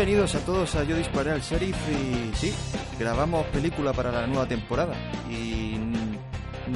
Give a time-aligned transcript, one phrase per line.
[0.00, 2.54] Bienvenidos a todos a Yo Disparé al Sheriff y sí,
[2.98, 4.94] grabamos película para la nueva temporada
[5.28, 5.74] y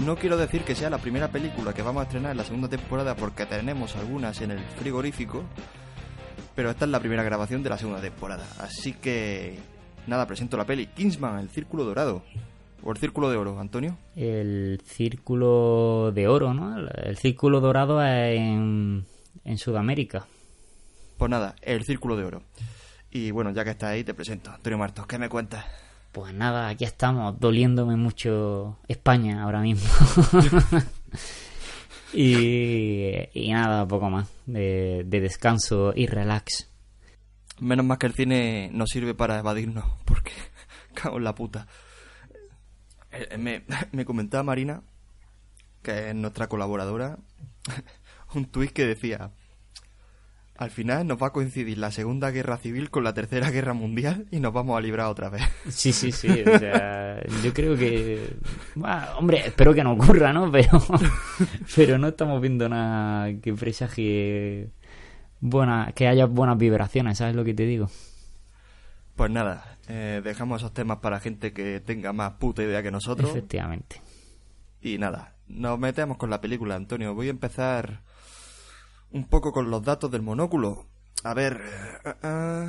[0.04, 2.68] no quiero decir que sea la primera película que vamos a estrenar en la segunda
[2.68, 5.42] temporada porque tenemos algunas en el frigorífico,
[6.54, 9.58] pero esta es la primera grabación de la segunda temporada, así que
[10.06, 12.22] nada, presento la peli Kingsman, el Círculo Dorado.
[12.82, 13.96] ¿O el Círculo de Oro, Antonio?
[14.14, 16.76] El círculo de oro, ¿no?
[16.88, 19.06] El círculo dorado en,
[19.46, 20.26] en Sudamérica.
[21.16, 22.42] Pues nada, el Círculo de Oro.
[23.16, 24.50] Y bueno, ya que estás ahí, te presento.
[24.50, 25.64] Antonio Martos, ¿qué me cuentas?
[26.10, 29.88] Pues nada, aquí estamos, doliéndome mucho España ahora mismo.
[32.12, 36.68] y, y nada, poco más de, de descanso y relax.
[37.60, 40.32] Menos más que el cine nos sirve para evadirnos, porque
[40.94, 41.68] cago en la puta.
[43.12, 44.82] Eh, Me, me comentaba Marina,
[45.82, 47.20] que es nuestra colaboradora,
[48.34, 49.30] un tuit que decía,
[50.56, 54.26] al final nos va a coincidir la Segunda Guerra Civil con la Tercera Guerra Mundial
[54.30, 55.42] y nos vamos a librar otra vez.
[55.68, 56.28] Sí, sí, sí.
[56.28, 58.36] O sea, yo creo que.
[58.74, 60.50] Bueno, hombre, espero que no ocurra, ¿no?
[60.52, 60.80] Pero,
[61.74, 64.70] pero no estamos viendo nada que presagie
[65.40, 67.90] buena, que haya buenas vibraciones, ¿sabes lo que te digo?
[69.16, 73.30] Pues nada, eh, dejamos esos temas para gente que tenga más puta idea que nosotros.
[73.30, 74.00] Efectivamente.
[74.80, 77.14] Y nada, nos metemos con la película, Antonio.
[77.14, 78.02] Voy a empezar
[79.14, 80.86] un poco con los datos del monóculo.
[81.22, 81.60] A ver...
[82.04, 82.66] eh, eh,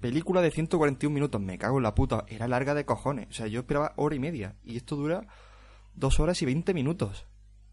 [0.00, 1.40] película de 141 minutos.
[1.40, 2.24] Me cago en la puta.
[2.28, 3.28] Era larga de cojones.
[3.28, 4.56] O sea, yo esperaba hora y media.
[4.64, 5.26] Y esto dura
[5.94, 7.26] dos horas y 20 minutos.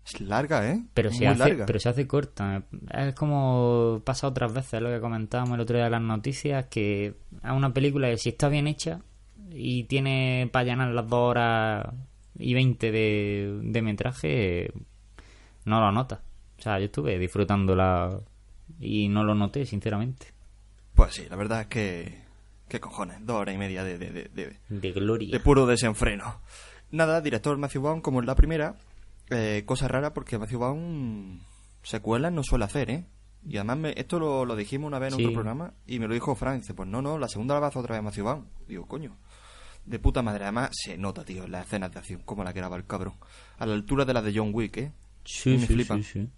[0.05, 0.83] Es larga, ¿eh?
[0.93, 1.65] Pero se, Muy hace, larga.
[1.65, 2.63] pero se hace corta.
[2.91, 7.07] Es como pasa otras veces, lo que comentábamos el otro día de las noticias, que
[7.07, 9.01] es una película que si está bien hecha
[9.51, 11.93] y tiene para llenar las dos horas
[12.37, 14.73] y 20 de, de metraje,
[15.65, 16.21] no lo nota.
[16.59, 18.19] O sea, yo estuve disfrutándola
[18.79, 20.27] y no lo noté, sinceramente.
[20.93, 22.21] Pues sí, la verdad es que...
[22.67, 23.25] ¿Qué cojones?
[23.25, 25.31] Dos horas y media de, de, de, de- De gloria.
[25.31, 26.41] de puro desenfreno.
[26.91, 28.75] Nada, director Matthew Vaughn como en la primera.
[29.31, 31.41] Eh, cosa rara porque Matthew Vaughn
[31.81, 33.05] secuelas no suele hacer, ¿eh?
[33.47, 35.23] Y además me- esto lo, lo dijimos una vez en Sí.
[35.25, 36.59] otro programa y me lo dijo Frank.
[36.61, 38.45] Dice, pues no, no, la segunda la va a hacer otra vez Matthew Vaughn.
[38.67, 39.15] Digo, coño.
[39.85, 40.43] De puta madre.
[40.43, 42.21] Además se nota, tío, en las escenas de acción.
[42.25, 43.13] Cómo la graba el cabrón.
[43.57, 44.91] A la altura de las de John Wick, ¿eh?
[45.25, 46.03] Sí, me sí, flipan.
[46.03, 46.29] sí, sí.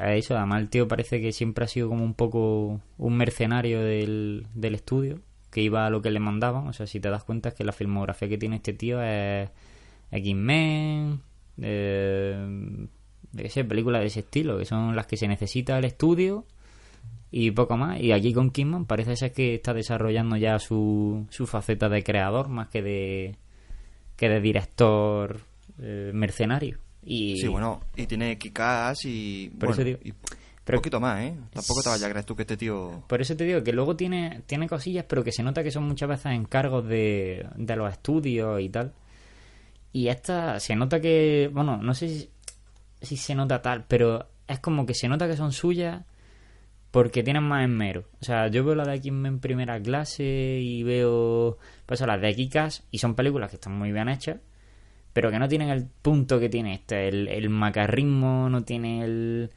[0.00, 4.46] Eso, además el tío parece que siempre ha sido como un poco un mercenario del,
[4.54, 5.20] del estudio,
[5.50, 6.68] que iba a lo que le mandaban.
[6.68, 9.50] O sea, si te das cuenta es que la filmografía que tiene este tío es
[10.10, 11.20] X-Men,
[11.62, 12.86] eh,
[13.48, 16.44] sé, películas de ese estilo, que son las que se necesita el estudio
[17.30, 18.00] y poco más.
[18.00, 22.48] Y aquí con Kingman parece ser que está desarrollando ya su, su faceta de creador
[22.48, 23.36] más que de,
[24.16, 25.40] que de director
[25.80, 26.78] eh, mercenario.
[27.06, 29.48] Y, Sí, bueno, y tiene Kikas y.
[29.50, 30.12] Por bueno, eso digo- y
[30.64, 31.34] pero- poquito más, ¿eh?
[31.52, 33.04] Tampoco te vayas a creer tú que este tío.
[33.06, 35.84] Por eso te digo que luego tiene, tiene cosillas, pero que se nota que son
[35.84, 38.92] muchas veces encargos de, de los estudios y tal.
[39.92, 42.30] Y esta se nota que, bueno, no sé si,
[43.00, 46.02] si se nota tal, pero es como que se nota que son suyas
[46.90, 48.04] porque tienen más esmero.
[48.20, 52.82] O sea, yo veo la de X-Men primera clase y veo pues las de Kikas
[52.90, 54.38] y son películas que están muy bien hechas,
[55.16, 59.50] pero que no tienen el punto que tiene esta, el, el macarrismo, no tiene el,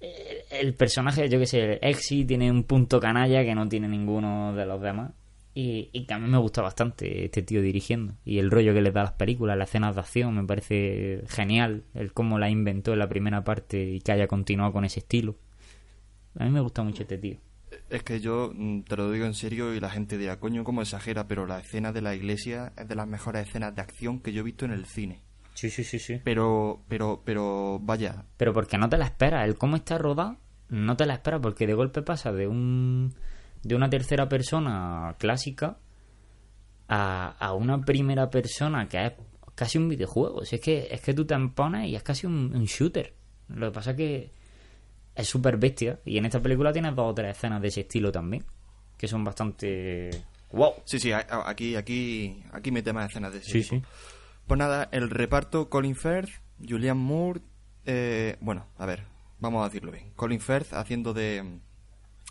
[0.00, 4.52] el, el personaje, yo que sé, Exi tiene un punto canalla que no tiene ninguno
[4.52, 5.12] de los demás.
[5.54, 8.14] Y, y a mí me gusta bastante este tío dirigiendo.
[8.24, 11.22] Y el rollo que le da a las películas, las escenas de acción, me parece
[11.28, 11.84] genial.
[11.94, 15.36] El cómo la inventó en la primera parte y que haya continuado con ese estilo.
[16.36, 17.36] A mí me gusta mucho este tío.
[17.88, 20.82] Es que yo mm, te lo digo en serio y la gente dirá, coño, cómo
[20.82, 24.32] exagera, pero la escena de la iglesia es de las mejores escenas de acción que
[24.32, 25.22] yo he visto en el cine.
[25.54, 26.20] Sí, sí, sí, sí.
[26.24, 28.24] Pero, pero, pero, vaya.
[28.36, 29.46] Pero porque no te la esperas.
[29.46, 30.38] El cómo está rodado,
[30.68, 33.14] no te la esperas porque de golpe pasa de un
[33.62, 35.78] de una tercera persona clásica
[36.88, 39.12] a, a una primera persona que es
[39.54, 40.44] casi un videojuego.
[40.44, 43.14] Si es que es que tú te pones y es casi un, un shooter.
[43.48, 44.32] Lo que pasa es que
[45.14, 46.00] es súper bestia.
[46.04, 48.44] Y en esta película tienes dos o tres escenas de ese estilo también.
[48.96, 50.10] Que son bastante...
[50.52, 50.74] ¡Wow!
[50.84, 53.76] Sí, sí, aquí, aquí, aquí mete más escenas de ese Sí, tipo.
[53.76, 53.82] sí.
[54.46, 56.30] Pues nada, el reparto, Colin Firth,
[56.66, 57.40] Julian Moore,
[57.86, 59.04] eh, bueno, a ver,
[59.38, 60.10] vamos a decirlo bien.
[60.16, 61.60] Colin Firth haciendo de,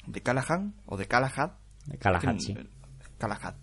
[0.06, 1.54] de Callahan, o de Callahan.
[2.00, 2.58] Callahan, Que- sí.
[3.18, 3.56] Callahan.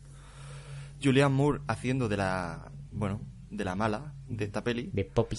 [1.03, 3.21] Julian Moore haciendo de la, bueno,
[3.51, 4.89] de la mala de esta peli.
[4.93, 5.37] De Poppy.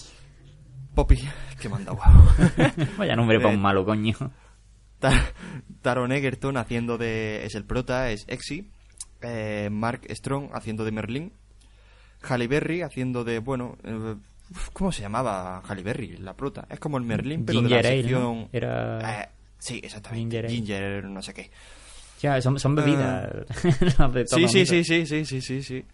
[0.94, 1.16] Poppy,
[1.60, 2.12] que manda guau.
[2.98, 4.14] Vaya nombre para Eh, un malo, coño.
[4.98, 5.32] Ta-
[5.82, 7.44] Taron Egerton haciendo de.
[7.44, 8.70] Es el prota, es Exy.
[9.22, 11.32] Eh, Mark Strong haciendo de Merlin.
[12.28, 13.38] Halle Berry haciendo de.
[13.38, 13.76] Bueno.
[13.84, 14.16] eh,
[14.72, 16.16] ¿Cómo se llamaba Halle Berry?
[16.16, 16.66] La prota.
[16.70, 18.22] Es como el Merlin, pero de la Ginger sección.
[18.22, 18.48] ¿no?
[18.50, 19.22] Era...
[19.22, 20.36] Eh, sí, exactamente.
[20.40, 20.50] Ginger.
[20.50, 21.50] Ginger, no sé qué.
[22.22, 23.28] Ya, son, son bebidas.
[24.26, 25.84] Sí, sí, sí, sí, sí, sí, sí, sí.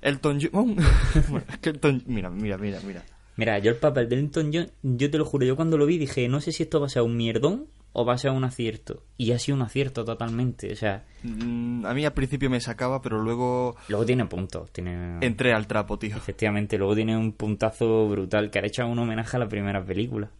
[0.00, 0.76] Elton John.
[1.28, 2.02] bueno, es que Elton.
[2.06, 3.02] Mira, mira, mira, mira.
[3.40, 5.96] Mira, yo el papel de Elton John, yo te lo juro, yo cuando lo vi
[5.96, 8.44] dije, no sé si esto va a ser un mierdón o va a ser un
[8.44, 9.02] acierto.
[9.16, 10.70] Y ha sido un acierto totalmente.
[10.72, 14.70] O sea, Mm, a mí al principio me sacaba, pero luego luego tiene puntos.
[14.72, 15.18] Tiene...
[15.22, 16.14] entré al trapo, tío.
[16.16, 20.30] Efectivamente, luego tiene un puntazo brutal que ha hecho un homenaje a la primera película.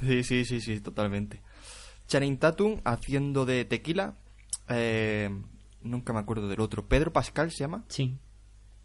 [0.00, 1.40] Sí, sí, sí, sí, totalmente.
[2.08, 4.16] Channing Tatum haciendo de tequila.
[4.68, 5.30] eh,
[5.82, 6.86] nunca me acuerdo del otro.
[6.86, 7.84] Pedro Pascal se llama.
[7.88, 8.16] Sí.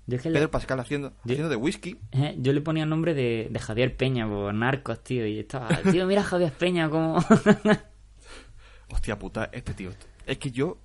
[0.09, 1.97] Yo, es que le- Pedro Pascal haciendo, Yo- haciendo de whisky.
[2.13, 5.25] eh, yo le ponía el nombre de, de Javier Peña por narcos, tío.
[5.27, 7.17] Y estaba, tío, mira a Javier Peña como...
[8.91, 9.91] Hostia puta, este tío.
[10.25, 10.77] Es que yo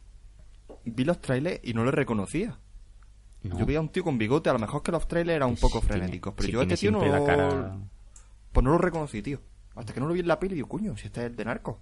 [0.85, 2.59] vi los trailers y no lo reconocía.
[3.43, 3.59] No.
[3.59, 5.57] Yo veía a un tío con bigote, a lo mejor que los trailers eran un
[5.57, 6.35] poco Sí, frenéticos.
[6.35, 7.77] Pero sí, yo a este tío no, la cara...
[8.53, 9.41] pues no lo reconocí, tío.
[9.75, 11.45] Hasta que no lo vi en la peli, digo, coño, si este es el de
[11.45, 11.81] narco.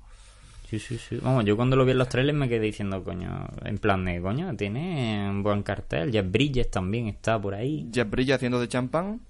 [0.72, 1.18] Sí, sí, sí.
[1.20, 4.22] Vamos, yo cuando lo vi en los trailers me quedé diciendo, coño, en plan de,
[4.22, 6.10] coño, tiene un buen cartel.
[6.10, 7.90] Jeff Bridges también está por ahí.
[7.92, 9.20] Jeff Bridges haciendo de champán.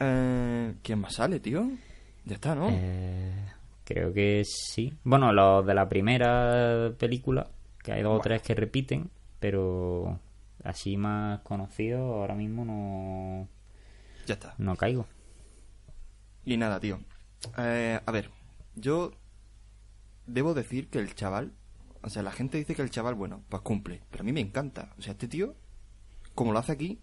[0.00, 1.70] Eh, ¿Quién más sale, tío?
[2.24, 2.66] Ya está, ¿no?
[2.72, 3.32] Eh,
[3.84, 4.92] creo que sí.
[5.04, 7.46] Bueno, los de la primera película,
[7.80, 8.22] que hay dos o Bueno.
[8.24, 9.08] tres que repiten,
[9.38, 10.18] pero
[10.64, 13.48] así más conocidos ahora mismo no,
[14.26, 14.56] Ya está.
[14.58, 15.06] no caigo.
[16.44, 16.98] Y nada, tío.
[17.56, 18.30] Eh, a ver,
[18.74, 19.12] yo
[20.26, 21.52] debo decir que el chaval,
[22.02, 24.40] o sea, la gente dice que el chaval, bueno, pues cumple, pero a mí me
[24.40, 24.94] encanta.
[24.98, 25.54] O sea, este tío,
[26.34, 27.00] como lo hace aquí,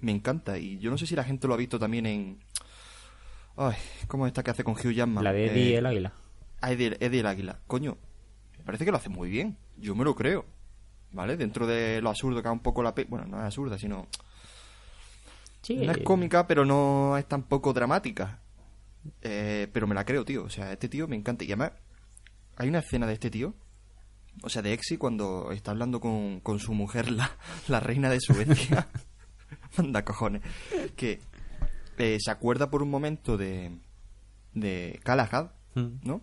[0.00, 0.58] me encanta.
[0.58, 2.38] Y yo no sé si la gente lo ha visto también en...
[3.56, 3.74] Ay,
[4.06, 5.24] ¿cómo es esta que hace con Hugh Jackman?
[5.24, 6.12] La de Eddie Eh, el Águila.
[6.60, 7.58] ah, Eddie, Eddie el Águila.
[7.66, 7.96] Coño,
[8.56, 9.56] me parece que lo hace muy bien.
[9.76, 10.44] Yo me lo creo.
[11.10, 11.36] ¿Vale?
[11.36, 12.94] Dentro de lo absurdo que es un poco la...
[12.94, 14.06] pe- Bueno, no es absurda, sino...
[15.62, 18.40] Sí, No es cómica, pero no es tampoco dramática.
[19.22, 20.44] Eh, pero me la creo, tío.
[20.44, 21.44] O sea, este tío me encanta.
[21.44, 21.72] Y además,
[22.58, 23.54] hay una escena de este tío,
[24.42, 27.30] o sea, de Exi, cuando está hablando con, con su mujer, la,
[27.68, 28.88] la reina de Suecia.
[29.78, 30.42] Manda cojones.
[30.96, 31.20] Que
[31.98, 33.72] eh, se acuerda por un momento de,
[34.54, 35.98] de Galahad, Mm.
[36.02, 36.22] ¿no?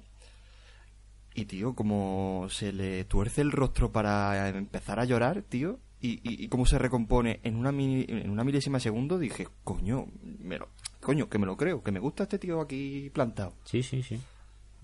[1.34, 6.44] Y, tío, como se le tuerce el rostro para empezar a llorar, tío, y, y,
[6.44, 10.08] y cómo se recompone en una, mini- en una milésima de segundo, dije, coño,
[10.40, 10.70] me lo,
[11.02, 13.54] coño, que me lo creo, que me gusta este tío aquí plantado.
[13.66, 14.20] Sí, sí, sí.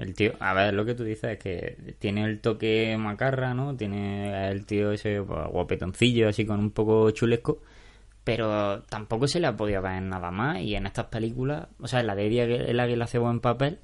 [0.02, 3.76] El tío, a ver, lo que tú dices es que tiene el toque macarra, ¿no?
[3.76, 7.62] Tiene el tío ese pues, guapetoncillo, así con un poco chulesco.
[8.24, 10.60] Pero tampoco se le ha podido ver en nada más.
[10.62, 13.80] Y en estas películas, o sea, en la de Eddie el Águila hace buen papel.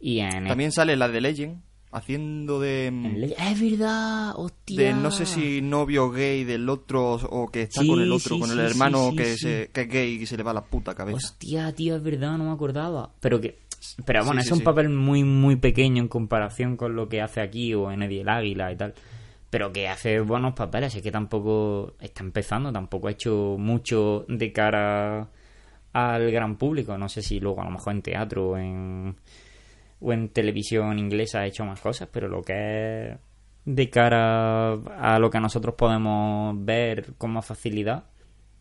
[0.00, 0.46] Y en.
[0.48, 1.60] También sale la de Legend,
[1.92, 2.90] haciendo de...
[2.90, 4.32] Le- ¡Es verdad!
[4.36, 4.80] ¡Hostia!
[4.80, 8.34] de no sé si novio gay del otro o que está Sí, con el otro,
[8.36, 9.36] sí, con el sí, hermano que.
[9.36, 11.16] Se, que es gay y se le va la puta cabeza.
[11.18, 13.12] Hostia, tío, es verdad, no me acordaba.
[13.20, 13.58] Pero que.
[14.04, 14.64] Pero bueno, Sí, es sí, un sí.
[14.64, 18.28] papel muy, muy pequeño en comparación con lo que hace aquí o en Eddie el
[18.28, 18.94] Águila y tal.
[19.50, 24.52] Pero que hace buenos papeles, es que tampoco está empezando, tampoco ha hecho mucho de
[24.52, 25.28] cara
[25.92, 26.98] al gran público.
[26.98, 29.16] No sé si luego a lo mejor en teatro o en,
[30.00, 33.18] o en televisión inglesa ha hecho más cosas, pero lo que es
[33.64, 38.04] de cara a lo que nosotros podemos ver con más facilidad,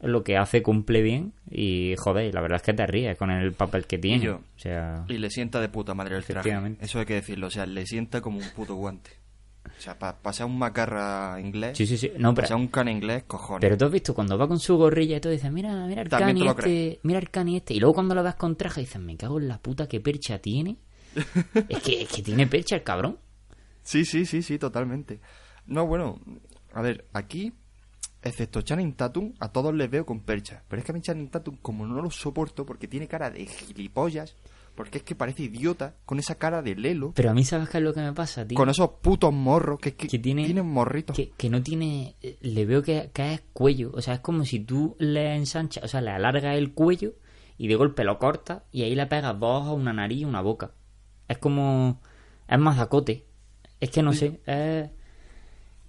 [0.03, 3.53] lo que hace cumple bien y joder, la verdad es que te ríes con el
[3.53, 4.24] papel que tiene.
[4.24, 4.36] yo.
[4.36, 6.39] O sea, Y le sienta de puta madre el traje.
[6.41, 6.86] Efectivamente.
[6.86, 7.48] Eso hay que decirlo.
[7.48, 9.12] O sea, le sienta como un puto guante.
[9.65, 11.77] O sea, para pasar un macarra inglés.
[11.77, 12.12] sí, sí, sí.
[12.17, 13.62] No, pero, un can inglés, cojones.
[13.62, 16.10] pero tú has visto cuando va con su gorrilla y todo dices, mira, mira el
[16.10, 17.74] También cani este, mira el cani este.
[17.74, 20.39] Y luego cuando lo ves con traje dices, me cago en la puta que percha
[20.39, 20.77] tiene.
[21.15, 23.19] es, que, es que tiene percha el cabrón.
[23.83, 25.19] Sí, sí, sí, sí, totalmente.
[25.65, 26.19] No, bueno,
[26.74, 27.53] a ver, aquí
[28.24, 30.63] excepto Channing Tatum, a todos les veo con percha.
[30.68, 33.46] Pero es que a mí Channing Tatum, como no lo soporto, porque tiene cara de
[33.46, 34.36] gilipollas,
[34.75, 37.77] porque es que parece idiota, con esa cara de lelo, Pero a mí, ¿sabes qué
[37.77, 38.56] es lo que me pasa, tío?
[38.58, 41.15] con esos putos morros, que, que, Que tiene- tienen morritos.
[41.15, 42.15] que, que no tiene.
[42.42, 43.92] Le veo que, que es cuello.
[43.94, 47.13] O sea, es como si tú le ensanchas, o sea, le alargas el cuello
[47.58, 50.42] y de golpe lo cortas y ahí le pegas dos ojos, una nariz y una
[50.42, 50.72] boca.
[51.27, 52.01] Es como.
[52.48, 53.25] Es más zacote.
[53.80, 54.42] Es que no sé.
[54.48, 54.89] Es.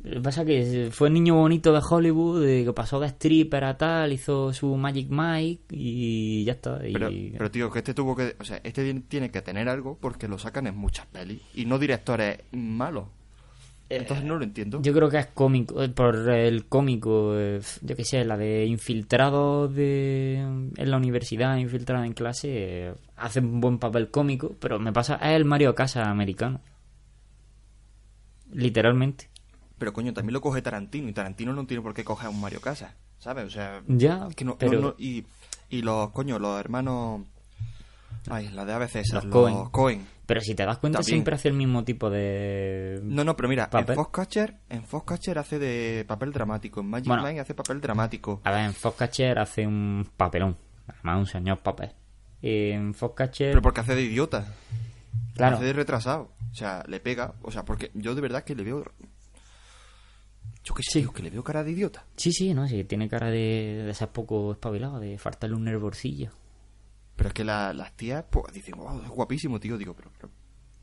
[0.04, 3.78] Lo que pasa que fue el niño bonito de Hollywood, que pasó de stripper a
[3.78, 6.86] tal, hizo su Magic Mike y ya está.
[6.86, 6.92] Y...
[6.92, 8.36] Pero, pero tío, que este tuvo que...
[8.38, 11.40] O sea, este tiene- que tener algo porque lo sacan en muchas pelis.
[11.54, 13.06] Y no directores malos.
[13.88, 14.82] Entonces no lo entiendo.
[14.82, 18.66] Yo creo que es cómico, eh, por el cómico, eh, yo que sé, la de
[18.66, 20.34] infiltrado de,
[20.76, 22.48] en la universidad, infiltrado en clase,
[22.88, 26.60] eh, hace un buen papel cómico, pero me pasa, es el Mario Casa americano.
[28.52, 29.28] Literalmente.
[29.84, 31.10] Pero coño, también lo coge Tarantino.
[31.10, 32.94] Y Tarantino no tiene por qué coger a un Mario Casas.
[33.18, 33.44] ¿Sabes?
[33.44, 33.82] O sea...
[33.86, 35.26] Ya, que no- pero- no- no- y,
[35.68, 37.20] y los, coño, los hermanos...
[38.30, 39.68] Ay, la de ABC, Los los.
[39.68, 40.06] Coen.
[40.24, 41.16] Pero si te das cuenta, También.
[41.16, 42.98] siempre hace el mismo tipo de...
[43.02, 43.90] No, no, pero mira, Papel.
[43.90, 47.22] en Foxcatcher, en Foxcatcher hace de papel dramático, en Magic Bueno.
[47.24, 48.40] Mike hace papel dramático.
[48.44, 50.56] A ver, en Foxcatcher hace un papelón,
[50.88, 51.92] además un señor papel.
[52.40, 53.50] En Foxcatcher...
[53.50, 54.46] Pero porque hace de idiota.
[55.34, 55.56] Claro.
[55.56, 56.30] Hace de retrasado.
[56.50, 57.34] O sea, le pega.
[57.42, 58.84] O sea, porque yo de verdad que le veo.
[60.64, 61.00] Yo que sé, Sí.
[61.02, 62.04] tío, que le veo cara de idiota.
[62.16, 66.30] Sí, sí, no, sí, tiene cara de, de ser poco espabilado, de faltarle un nervorcillo.
[67.16, 69.76] Pero es que la- las tías, pues dicen, wow, es guapísimo, tío.
[69.78, 70.30] Digo, pero, pero,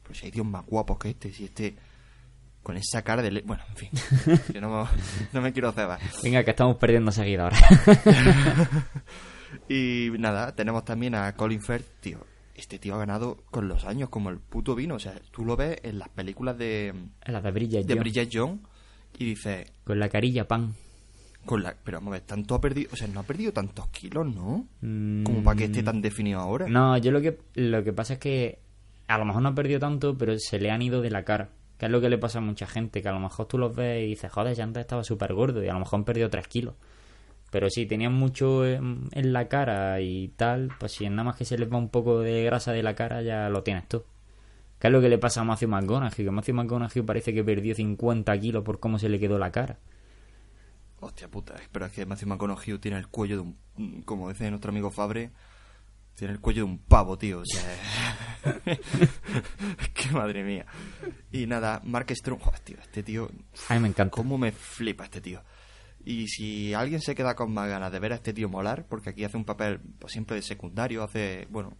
[0.04, 1.76] pero si hay tíos más guapos que este, si este.
[2.64, 3.32] Con esa cara de.
[3.32, 3.90] le- Bueno, en fin.
[4.54, 4.90] yo no me,
[5.34, 6.00] no me quiero cebar.
[6.24, 7.60] Venga, que estamos perdiendo seguidores.
[9.68, 12.20] Y nada, tenemos también a Colin Firth, tío.
[12.56, 14.96] Este tío ha ganado con los años como el puto vino.
[14.96, 16.94] O sea, tú lo ves en las películas de,
[17.26, 18.60] La de Bridget de Bridget Jones
[19.22, 20.74] y dices, Con la carilla pan.
[21.46, 23.88] con la, pero vamos a ver, tanto ha perdido, o sea, no ha perdido tantos
[23.88, 24.68] kilos, ¿no?
[24.82, 26.68] Mm, Como para que esté tan definido ahora.
[26.68, 28.60] No, yo lo que, lo que pasa es que
[29.08, 31.50] a lo mejor no ha perdido tanto, pero se le han ido de la cara.
[31.78, 33.76] Que es lo que le pasa a mucha gente, que a lo mejor tú los
[33.76, 36.30] ves y dices, joder, ya antes estaba súper gordo y a lo mejor han perdido
[36.30, 36.76] 3 kilos.
[37.50, 41.44] Pero si tenían mucho en, en la cara y tal, pues si nada más que
[41.44, 44.04] se les va un poco de grasa de la cara, ya lo tienes tú.
[44.82, 46.26] ¿Qué es lo que le pasa a Matthew McConaughey?
[46.26, 49.78] Que Matthew McConaughey parece que perdió 50 kilos por cómo se le quedó la cara.
[51.00, 54.72] Hostia puta, pero es que Matthew McConaughey tiene el cuello de un, como dice nuestro
[54.72, 55.30] amigo Fabre,
[56.16, 57.42] tiene el cuello de un pavo, tío.
[57.42, 60.66] O sea, es que madre mía.
[61.32, 63.30] Y nada, Mark Strong, joder, tío, este tío,
[63.70, 64.10] A mí me encanta.
[64.10, 65.44] cómo me flipa este tío.
[66.04, 69.12] Y si alguien se queda con más ganas de ver a este tío molar, porque
[69.12, 71.78] aquí hace un papel pues, siempre de secundario, hace, bueno,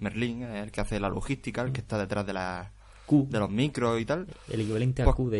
[0.00, 2.72] Merlín, es el que hace la logística, el que está detrás de, la,
[3.06, 4.26] Q, de los micros y tal.
[4.48, 5.38] el equivalente a Pues- Q de.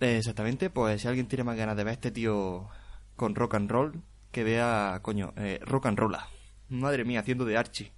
[0.00, 2.68] Eh, Exactamente, pues si alguien tiene más ganas de ver a este tío
[3.16, 4.00] con rock and roll,
[4.30, 6.28] que vea, coño, eh, rock and rolla.
[6.68, 7.90] Madre mía, haciendo de Archie.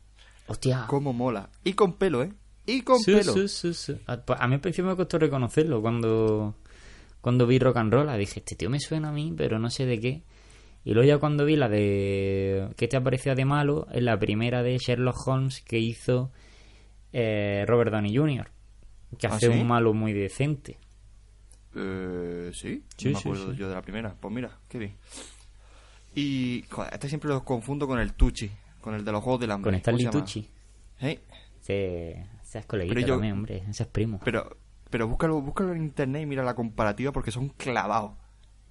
[0.46, 0.84] Hostia.
[0.88, 1.50] Cómo mola.
[1.64, 2.32] Y con pelo, ¿eh?
[2.66, 3.32] Y con Sí, pelo.
[3.34, 4.00] sí, sí, sí.
[4.06, 6.54] A, pues, a mí al principio me costó reconocerlo cuando,
[7.20, 8.18] cuando vi Rock and Roll.
[8.18, 10.22] Dije, este tío me suena a mí, pero no sé de qué.
[10.84, 12.68] Y luego ya cuando vi la de...
[12.76, 13.86] ¿Qué te aparecía de malo?
[13.92, 16.32] Es la primera de Sherlock Holmes que hizo
[17.12, 18.50] eh, Robert Downey Jr.
[19.18, 19.60] Que ¿Ah, hace sí?
[19.60, 20.78] un malo muy decente.
[21.74, 23.58] Eh, sí, Sí, no me sí, acuerdo sí.
[23.58, 24.14] yo de la primera.
[24.18, 24.96] Pues mira, qué bien.
[26.14, 29.50] Y, joder, este siempre lo confundo con el Tucci, con el de los Juegos del
[29.52, 29.70] Hambre.
[29.70, 30.18] Con Stanley ¿Cómo se?
[30.20, 30.48] Tucci.
[31.02, 31.20] ¿Eh?
[31.60, 33.62] Ese, ese es coleguita yo- también, hombre.
[33.68, 34.18] Ese es primo.
[34.24, 34.56] Pero,
[34.88, 38.12] pero búscalo, búscalo en internet y mira la comparativa porque son clavados.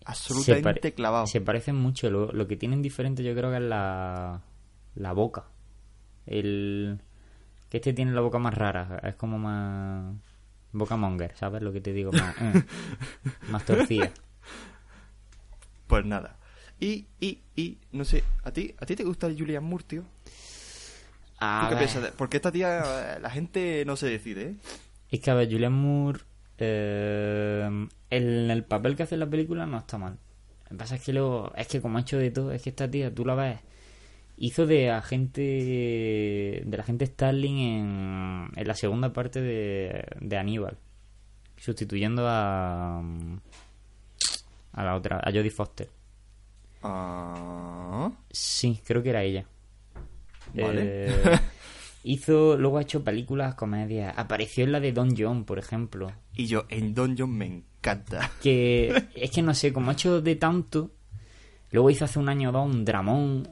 [0.05, 1.29] Absolutamente clavados.
[1.29, 2.09] se parecen mucho.
[2.09, 4.41] Lo, lo que tienen diferente yo creo que es la,
[4.95, 5.45] la boca.
[6.25, 6.99] El
[7.69, 8.99] que este tiene la boca más rara.
[9.03, 10.15] Es como más...
[10.71, 12.11] Boca monger, ¿sabes lo que te digo?
[12.11, 12.63] Más, eh,
[13.49, 14.11] más torcida.
[15.87, 16.37] Pues nada.
[16.79, 20.03] Y, y, y, no sé, ¿a ti, ¿a ti te gusta Julian Moore, tío?
[21.39, 22.11] A ¿Tú qué piensas?
[22.15, 24.55] Porque esta tía, eh, la gente no se decide, ¿eh?
[25.09, 26.21] Es que a ver, Julian Moore...
[26.59, 30.17] eh, el, el papel que hace en la película no está mal.
[30.63, 31.51] Lo que pasa es que luego...
[31.55, 33.59] Es que como ha hecho de todo, es que esta tía, tú la ves...
[34.37, 35.41] Hizo de agente...
[36.65, 40.77] De la agente Starling en, en la segunda parte de, de Aníbal.
[41.57, 43.01] Sustituyendo a...
[44.73, 45.89] A la otra, a Jodie Foster.
[46.83, 49.45] Ah, Sí, creo que era ella.
[50.53, 50.81] Vale.
[50.85, 51.39] Eh,
[52.03, 54.13] hizo, luego ha hecho películas, comedias.
[54.17, 56.11] Apareció en la de Don John, por ejemplo.
[56.35, 58.31] y yo, en Dungeon me encanta.
[58.41, 60.91] Que es que no sé, como ha hecho de tanto.
[61.71, 63.47] Luego hizo hace un año o dos un dramón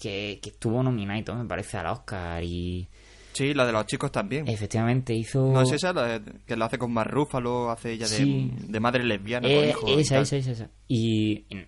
[0.00, 2.42] que, que estuvo nominado y todo, me parece, al Oscar.
[2.42, 2.88] Y
[3.34, 4.48] Sí, la de los chicos también.
[4.48, 5.52] efectivamente hizo.
[5.52, 5.92] ¿No es esa?
[5.92, 8.50] La de- que la hace con Mark Ruffalo, hace ella de, Sí.
[8.68, 10.22] de madre lesbiana con Eh, hijos y esa, tal.
[10.24, 10.70] esa, esa, esa.
[10.88, 11.66] Y, y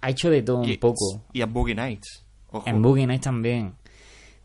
[0.00, 1.24] ha hecho de todo Y, un poco.
[1.32, 2.24] y en Boogie Nights.
[2.50, 2.68] Ojo.
[2.68, 3.74] En Boogie Nights también.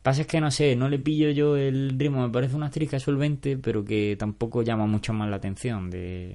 [0.08, 2.26] Pasa es que no sé, no le pillo yo el ritmo.
[2.26, 5.90] Me parece una actriz que es solvente, pero que tampoco llama mucho más la atención.
[5.90, 6.32] De...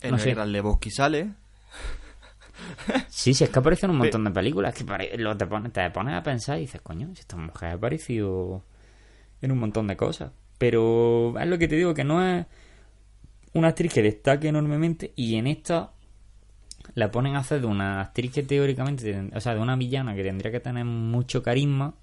[0.00, 0.32] en no el sé.
[0.32, 1.32] Gran Lebowski sale.
[3.08, 4.72] Sí, sí, es que aparece en un montón de películas.
[4.72, 4.84] Que
[5.18, 8.62] lo te, pones, te pones a pensar y dices, coño, si esta mujer ha aparecido
[9.40, 10.30] en un montón de cosas.
[10.58, 12.46] Pero es lo que te digo, que no es
[13.52, 15.12] una actriz que destaque enormemente.
[15.16, 15.90] Y en esta
[16.94, 20.22] la ponen a hacer de una actriz que teóricamente, o sea, de una villana que
[20.22, 21.96] tendría que tener mucho carisma.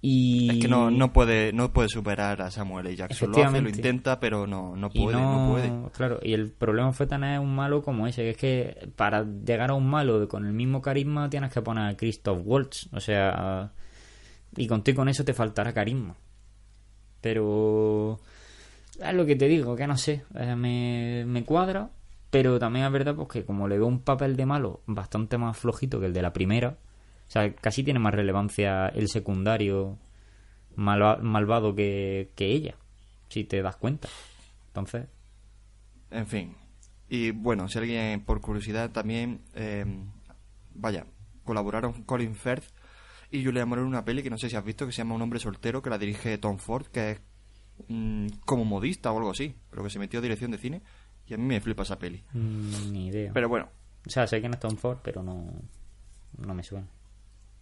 [0.00, 2.96] Y Es que no, no puede no puede superar a Samuel L.
[2.96, 3.32] Jackson.
[3.32, 5.72] Lo hace, lo intenta, pero no, no puede, no, puede.
[5.92, 9.70] Claro, y el problema fue tener un malo como ese, que es que para llegar
[9.70, 13.72] a un malo con el mismo carisma tienes que poner a Christoph Waltz, o sea,
[14.56, 16.14] y contigo con eso te faltará carisma.
[17.20, 18.20] Pero
[19.02, 21.90] es lo que te digo, que no sé, eh, me, me cuadra,
[22.30, 25.56] pero también es verdad pues que como le veo un papel de malo bastante más
[25.56, 26.76] flojito que el de la primera,
[27.28, 29.98] o sea, casi tiene más relevancia el secundario
[30.76, 32.74] malva- malvado que, que ella,
[33.28, 34.08] si te das cuenta.
[34.68, 35.06] Entonces,
[36.10, 36.54] En fin.
[37.10, 39.84] Y bueno, si alguien, por curiosidad, también, eh,
[40.74, 41.06] vaya,
[41.44, 42.64] colaboraron Colin Firth
[43.30, 45.14] y Julia Moore en una peli que no sé si has visto, que se llama
[45.14, 47.20] Un hombre soltero, que la dirige Tom Ford, que es
[47.88, 49.54] mm, como modista o algo así.
[49.70, 50.82] Creo que se metió a dirección de cine
[51.26, 52.22] y a mí me flipa esa peli.
[52.32, 53.32] mm, ni idea.
[53.34, 53.68] Pero bueno,
[54.06, 55.46] o sea, sé no es Tom Ford, pero no,
[56.38, 56.86] no me suena.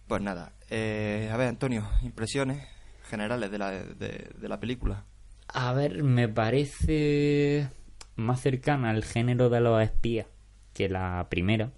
[0.07, 0.53] Pues nada.
[0.69, 2.65] Eh, a ver, Antonio, impresiones
[3.09, 5.03] generales de la, de, la película.
[5.47, 7.69] A ver, me parece
[8.15, 10.27] más cercana al género de los espías
[10.73, 11.71] que la primera.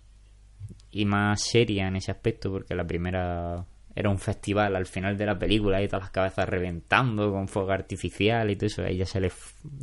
[0.91, 5.25] Y más seria en ese aspecto, porque la primera era un festival al final de
[5.25, 8.83] la película y todas las cabezas reventando con fuego artificial y todo eso.
[8.83, 9.33] Ahí ya se les,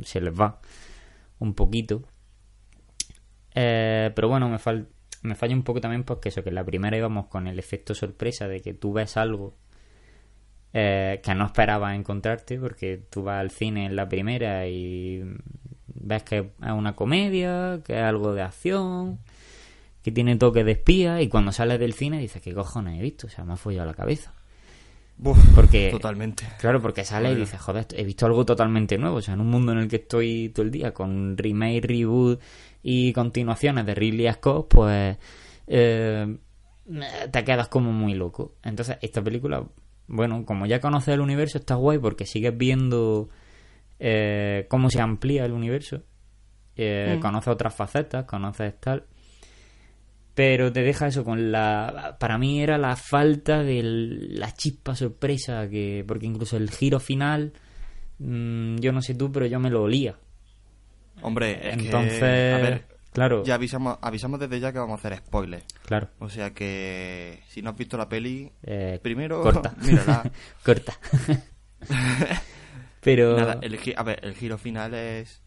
[0.03, 0.59] se les va
[1.39, 2.03] un poquito.
[3.55, 4.87] Eh, pero bueno, me, fal-
[5.23, 7.93] me falla un poco también porque eso, que en la primera íbamos con el efecto
[7.95, 9.55] sorpresa de que tú ves algo
[10.73, 15.23] eh, que no esperabas encontrarte porque tú vas al cine en la primera y
[15.87, 19.19] ves que es una comedia, que es algo de acción,
[20.03, 23.27] que tiene toque de espía y cuando sales del cine dices, ¿qué cojones he visto?
[23.27, 24.33] O sea, me ha follado la cabeza.
[25.55, 26.45] Porque- Totalmente.
[26.59, 27.45] Claro, porque sales y Joder.
[27.45, 29.15] dices, joder, he visto algo totalmente nuevo.
[29.17, 32.39] O sea, en un mundo en el que estoy todo el día con remake, reboot
[32.89, 35.17] y continuaciones de Ridley Scott, pues
[35.67, 36.37] eh,
[37.33, 38.55] te quedas como muy loco.
[38.63, 39.67] Entonces, esta película,
[40.07, 43.27] bueno, como ya conoces el universo, está guay porque sigues viendo
[43.99, 46.03] eh, cómo se amplía el universo.
[46.77, 47.19] Eh, Mm.
[47.19, 49.03] Conoces otras facetas, conoces tal.
[50.33, 52.15] Pero te deja eso con la...
[52.21, 56.05] Para mí era la falta de la chispa sorpresa que...
[56.07, 57.51] Porque incluso el giro final...
[58.19, 60.15] mm, yo no sé tú, pero yo me lo olía.
[61.21, 62.19] Hombre, es Entonces...
[62.19, 65.65] que, a ver, claro, ya avisamos, avisamos desde ya que vamos a hacer spoilers.
[65.85, 66.09] claro.
[66.19, 69.73] O sea que si no has visto la peli, Eh, primero corta.
[69.81, 70.29] mírala.
[70.63, 70.93] corta.
[73.01, 73.37] pero...
[73.37, 75.41] Nada, el, a ver, el giro final es...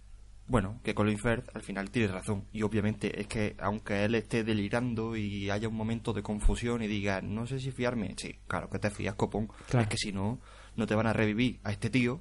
[0.46, 2.46] Bueno, que Colin Firth al final tiene razón.
[2.52, 6.88] Y obviamente es que aunque él esté delirando y haya un momento de confusión y
[6.88, 9.48] diga, no sé si fiarme, sí, claro que te fías, copón.
[9.68, 9.84] Claro.
[9.84, 10.40] Es que si no,
[10.74, 12.20] no te van a revivir a este tío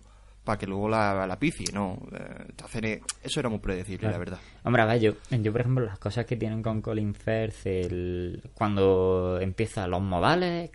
[0.50, 2.00] para que luego la, la picie, ¿no?
[2.12, 4.14] Eh, hacen- eso era muy predecible, Claro.
[4.14, 4.40] la verdad.
[4.64, 8.42] Hombre, a ver, yo, yo, por ejemplo, las cosas que tienen con Colin Firth, el,
[8.56, 10.72] cuando empiezan los modales,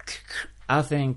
[0.68, 1.16] hacen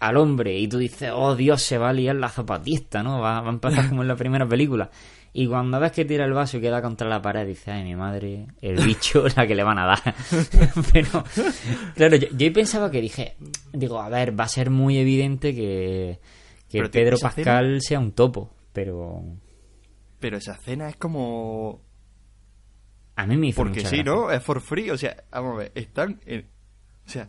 [0.00, 3.20] al hombre y tú dices, oh Dios, se va a liar la zapatista, ¿no?
[3.20, 4.90] Va, va a empezar como en la primera película.
[5.34, 7.94] Y cuando ves que tira el vaso y queda contra la pared, dices, ay, mi
[7.96, 10.14] madre, el bicho, la que le van a dar.
[10.92, 11.24] Pero,
[11.94, 13.36] claro, yo, yo pensaba que dije,
[13.72, 16.18] digo, a ver, va a ser muy evidente que,
[16.72, 19.22] que Pero, Pedro Pascal sea un topo, pero
[20.18, 21.82] Pero esa escena es como...
[23.16, 24.04] a mí me hizo Porque sí, gracia.
[24.04, 24.30] ¿no?
[24.30, 24.90] Es for free.
[24.90, 26.48] O sea, vamos a ver, están en...
[27.06, 27.28] O sea,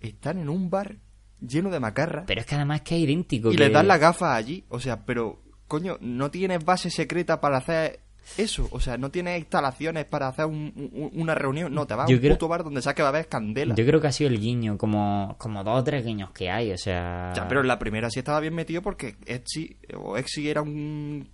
[0.00, 0.96] están en un bar
[1.40, 3.50] lleno de macarra Pero es que además es que es idéntico.
[3.52, 4.64] y que- les dan las gafas allí.
[4.68, 8.00] O sea, pero, coño, no tienes base secreta para hacer
[8.36, 8.68] eso.
[8.70, 11.72] O sea, no tienes instalaciones para hacer un- un- una reunión.
[11.74, 13.28] No, te vas a Yo un creo- puto bar donde sabes que va a haber
[13.28, 13.74] candela.
[13.74, 16.72] Yo creo que ha sido el guiño, como, como dos o tres guiños que hay,
[16.72, 17.32] o sea...
[17.34, 21.28] Ya, pero en la primera sí estaba bien metido porque Etsy o Exy era un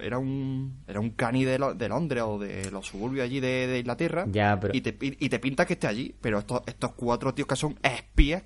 [0.00, 3.66] era un era un cani de, Lo- de Londres o de los suburbios allí de,
[3.66, 6.60] de Inglaterra Ya, pero- y te, y, y te pinta que esté allí pero estos,
[6.66, 8.42] estos cuatro tíos que son espías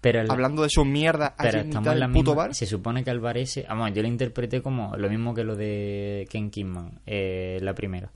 [0.00, 3.20] Pero el- hablando de sus mierdas allí en mitad puto bar Se supone que el
[3.20, 3.64] bar ese...
[3.68, 8.12] Vamos, yo lo interpreté como lo mismo que lo de Ken Kingman, eh, la primera.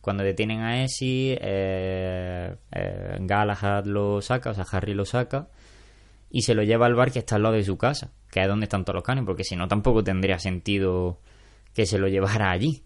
[0.00, 5.48] Cuando detienen a Essie, eh, eh, Galahad lo saca, o sea, Harry lo saca,
[6.30, 8.46] y se lo lleva al bar que está al lado de su casa, que es
[8.48, 11.18] donde están todos los canes, porque si no tampoco tendría sentido
[11.76, 12.82] que se lo llevara allí.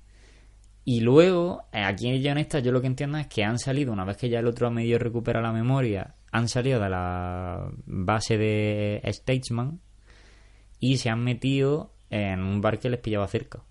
[0.85, 4.05] Y luego, eh, aquí en Guionista, yo lo que entiendo es que han salido, una
[4.05, 9.01] vez que ya el otro medio recupera la memoria, han salido de la base de
[9.13, 9.79] Statesman
[10.81, 13.63] y se han metido en un bar que les pillaba cerca.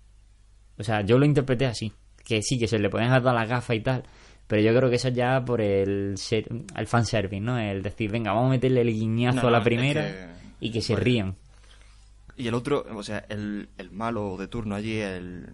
[0.78, 1.92] O sea, yo lo interpreté así.
[2.24, 4.04] Que sí, que se le pueden dar las gafas y tal.
[4.46, 7.58] Pero yo creo que eso ya por el, ser, el fanservice, ¿no?
[7.58, 10.70] El decir, venga, vamos a meterle el guiñazo No, a la es primera que- y
[10.70, 11.04] que se Bueno.
[11.04, 11.36] rían.
[12.40, 15.46] Y el otro, o sea, el, el malo de turno allí, el,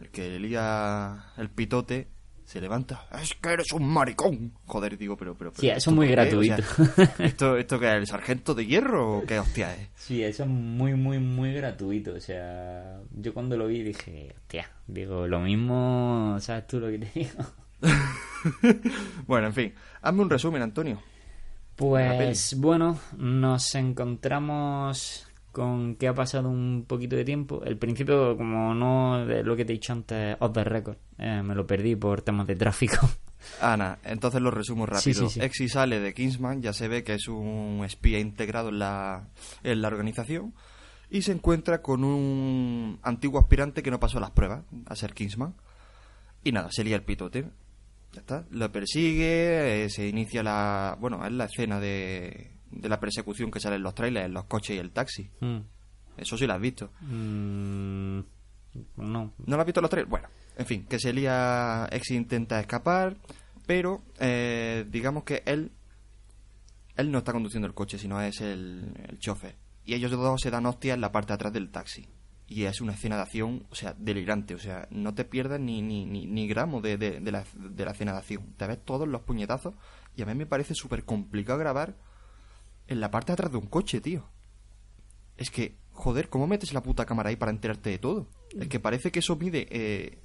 [0.00, 2.08] el que lía el pitote,
[2.44, 3.06] se levanta.
[3.22, 4.52] Es que eres un maricón.
[4.66, 5.36] Joder, digo, pero...
[5.36, 6.06] pero, pero Sí, eso ¿esto es muy?
[6.06, 7.22] O sea, gratuito.
[7.22, 7.94] ¿esto, ¿Esto qué es?
[7.94, 9.88] ¿El sargento de hierro o qué hostia es?
[9.94, 12.14] Sí, eso es muy, muy, muy gratuito.
[12.14, 16.98] O sea, yo cuando lo vi dije, hostia, digo, lo mismo, ¿sabes tú lo que
[16.98, 17.44] te digo?
[19.26, 19.74] Bueno, en fin.
[20.00, 21.00] Hazme un resumen, Antonio.
[21.76, 27.62] Pues bueno, nos encontramos con que ha pasado un poquito de tiempo.
[27.64, 31.42] El principio, como no de lo que te he dicho antes, off the record, eh,
[31.42, 33.08] me lo perdí por temas de tráfico.
[33.60, 35.28] Ana, entonces lo resumo rápido.
[35.28, 35.40] sí, sí.
[35.40, 39.28] Exi sale de Kingsman, ya se ve que es un espía integrado en la,
[39.62, 40.52] en la organización
[41.10, 45.54] y se encuentra con un antiguo aspirante que no pasó las pruebas a ser Kingsman.
[46.44, 47.46] Y nada, se lía el pitote.
[48.12, 48.46] Ya está.
[48.50, 50.96] Lo persigue, eh, se inicia la...
[51.00, 54.44] Bueno, es la escena de, de la persecución que sale en los trailers, en los
[54.44, 55.30] coches y el taxi.
[55.40, 55.58] Mm.
[56.16, 56.92] Eso sí lo has visto.
[57.00, 58.20] Mm,
[58.96, 59.32] no.
[59.46, 60.10] ¿No lo has visto en los trailers?
[60.10, 63.16] Bueno, en fin, que se lía, Exi intenta escapar,
[63.66, 65.72] pero eh, digamos que él
[66.96, 69.56] él no está conduciendo el coche, sino es el, el chofer.
[69.84, 72.06] Y ellos dos se dan hostias en la parte de atrás del taxi.
[72.46, 74.54] Y es una escena de acción, o sea, delirante.
[74.54, 77.84] O sea, no te pierdas ni, ni, ni, ni gramo de, de, de la, de
[77.84, 78.54] la escena de acción.
[78.56, 79.74] Te ves todos los puñetazos.
[80.16, 81.96] Y a mí me parece súper complicado grabar
[82.90, 84.24] en la parte de atrás de un coche, tío.
[85.38, 88.26] Es que, joder, ¿cómo metes la puta cámara ahí para enterarte de todo?
[88.58, 90.18] Es que parece que eso mide eh,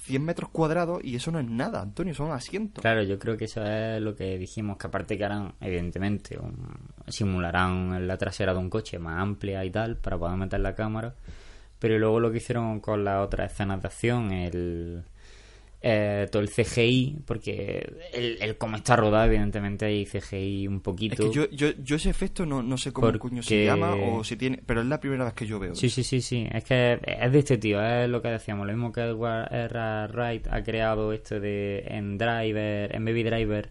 [0.00, 2.82] 100 metros cuadrados y eso no es nada, Antonio, son asientos.
[2.82, 6.78] Claro, yo creo que eso es lo que dijimos, que aparte que harán, evidentemente, un-
[7.08, 11.14] simularán la trasera de un coche más amplia y tal, para poder meter la cámara.
[11.78, 15.04] Pero luego lo que hicieron con las otras escenas de acción, el,
[15.82, 20.80] eh, todo el CGI, porque el, el cómo está rodado, evidentemente hay CGI un Es
[20.82, 21.16] poquito.
[21.16, 24.22] que yo, yo, yo ese efecto no, no sé cómo Porque- coño se llama o
[24.22, 25.74] si tiene, pero es la primera vez que yo veo.
[25.74, 26.46] Sí, sí, sí, sí.
[26.52, 28.66] Es que es de este tío, es lo que decíamos.
[28.66, 29.48] Lo mismo que Edward.
[30.12, 33.70] Wright ha creado esto de en Driver, en Baby Driver.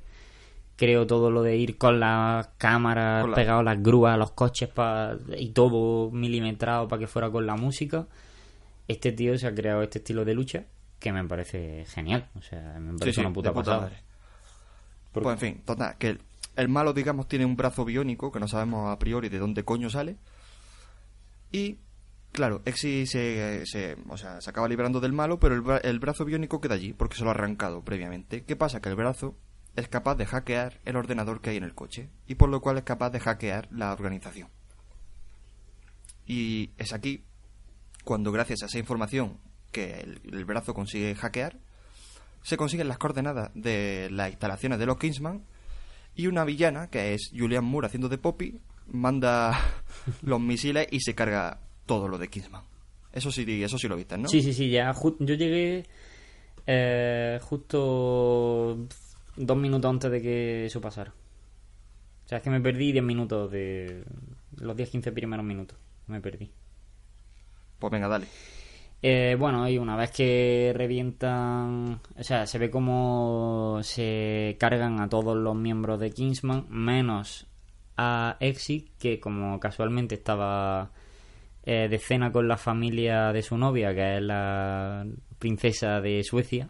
[0.75, 4.31] Creo todo lo de ir con las cámaras la- pegadas a las grúas, a los
[4.31, 8.07] coches pa- y todo milimetrado para que fuera con la música.
[8.87, 10.63] Este tío se ha creado este estilo de lucha
[10.99, 12.29] que me parece genial.
[12.35, 13.91] O sea, me parece sí, una puta pasada.
[15.11, 16.21] Pues en fin, total, que el,
[16.55, 19.89] el malo, digamos, tiene un brazo biónico que no sabemos a priori de dónde coño
[19.89, 20.17] sale.
[21.51, 21.79] Y,
[22.31, 25.99] claro, Exi se, se, o sea, se acaba librando del malo, pero el, bra- el
[25.99, 28.43] brazo biónico queda allí porque se lo ha arrancado previamente.
[28.43, 28.81] ¿Qué pasa?
[28.81, 29.35] Que el brazo
[29.75, 32.77] es capaz de hackear el ordenador que hay en el coche y por lo cual
[32.77, 34.49] es capaz de hackear la organización.
[36.27, 37.23] Y es aquí
[38.03, 39.39] cuando gracias a esa información
[39.71, 41.57] que el, el brazo consigue hackear,
[42.43, 45.43] se consiguen las coordenadas de las instalaciones de los Kingsman
[46.15, 49.59] y una villana, que es Julian Moore haciendo de Poppy, manda
[50.21, 52.63] los misiles y se carga todo lo de Kingsman.
[53.11, 54.27] Eso sí, eso sí lo viste, ¿no?
[54.27, 55.85] Sí, sí, sí, ya yo llegué
[56.67, 58.77] eh, justo
[59.35, 61.13] dos minutos antes de que eso pasara.
[62.25, 64.03] O sea, es que me perdí 10 minutos de
[64.57, 65.77] los 10-15 primeros minutos.
[66.05, 66.51] Me perdí.
[67.79, 68.27] Pues venga, dale.
[69.01, 75.07] Eh, bueno, y una vez que revientan, o sea, se ve como se cargan a
[75.07, 77.47] todos los miembros de Kingsman, menos
[77.95, 80.91] a Exit, que como casualmente estaba
[81.63, 85.05] eh, de cena con la familia de su novia, que es la
[85.39, 86.69] princesa de Suecia.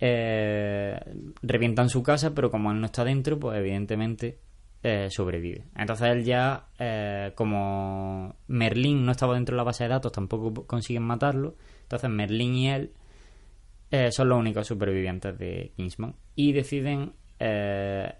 [0.00, 1.00] Eh,
[1.42, 4.38] revientan su casa, pero como él no está dentro, pues evidentemente
[4.86, 5.64] eh, sobrevive.
[5.74, 10.66] Entonces él ya, eh, como Merlín no estaba dentro de la base de datos, tampoco
[10.66, 11.56] consiguen matarlo.
[11.84, 12.92] Entonces Merlín y él
[13.90, 16.14] eh, son los únicos supervivientes de Kingsman.
[16.36, 17.14] Y deciden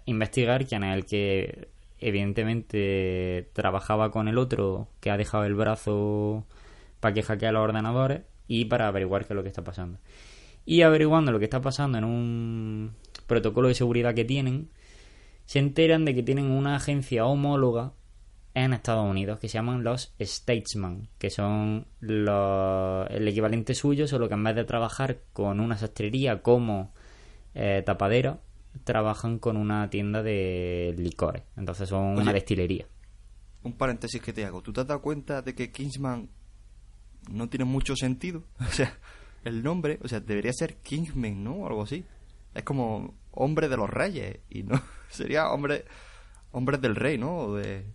[0.05, 6.45] investigar quién es el que evidentemente trabajaba con el otro que ha dejado el brazo
[6.99, 9.99] para que hackee los ordenadores y para averiguar qué es lo que está pasando.
[10.65, 12.95] Y averiguando lo que está pasando en un
[13.27, 14.69] protocolo de seguridad que tienen,
[15.45, 17.93] se enteran de que tienen una agencia homóloga
[18.53, 24.27] en Estados Unidos que se llaman los Statesman, que son los- el equivalente suyo, solo
[24.27, 26.93] que en vez de trabajar con una sastrería como
[27.57, 28.39] eh, tapadera,
[28.83, 31.43] trabajan con una tienda de licores.
[31.55, 32.21] Entonces son Oye.
[32.23, 32.85] una destilería.
[33.63, 34.61] Un paréntesis que te hago.
[34.61, 36.29] ¿Tú te has dado cuenta de que Kingsman
[37.31, 38.43] no tiene mucho sentido?
[38.59, 38.97] O sea,
[39.45, 41.53] el nombre, o sea, debería ser Kingsman, ¿no?
[41.57, 42.03] O algo así.
[42.53, 44.39] Es como hombre de los reyes.
[44.49, 45.85] Y no, sería hombre,
[46.51, 47.37] hombre del rey, ¿no?
[47.37, 47.85] O de...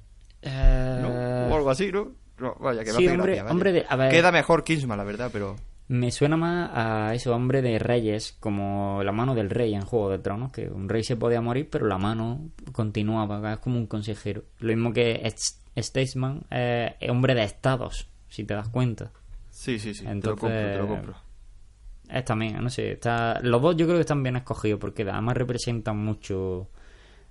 [0.42, 1.08] Eh, ¿no?
[1.52, 2.12] O algo así, ¿no?
[2.38, 3.52] No, vaya, que me sí, hace hombre- gracia, vaya.
[3.52, 4.10] hombre de- a ver.
[4.10, 5.56] Queda mejor Kingsman, la verdad, pero...
[5.88, 10.08] Me suena más a eso, hombre de reyes, como la mano del rey en Juego
[10.08, 13.86] de Tronos, que un rey se podía morir, pero la mano continuaba, es como un
[13.88, 14.44] consejero.
[14.60, 19.10] Lo mismo que St- Statesman, eh, hombre de estados, si te das cuenta.
[19.50, 21.14] Sí, sí, sí, te lo Entonces- compro, te lo compro.
[22.12, 25.36] Es también, no sé, está, los dos yo creo que están bien escogidos, porque además
[25.36, 26.68] representan mucho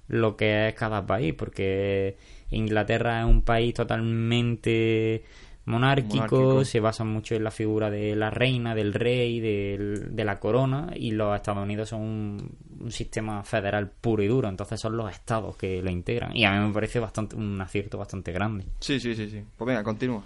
[0.07, 2.17] lo que es cada país, porque
[2.51, 5.23] Inglaterra es un país totalmente
[5.65, 6.65] monárquico, Monárquico.
[6.65, 10.91] se basa mucho en la figura de la reina, del rey, del- de la corona,
[10.95, 15.11] y los Estados Unidos son un, un sistema federal puro y duro, entonces son los
[15.11, 18.65] estados que lo integran, y a mí me parece bastante un acierto bastante grande.
[18.79, 19.43] Sí, sí, sí, sí.
[19.57, 20.23] Pues venga, continúa.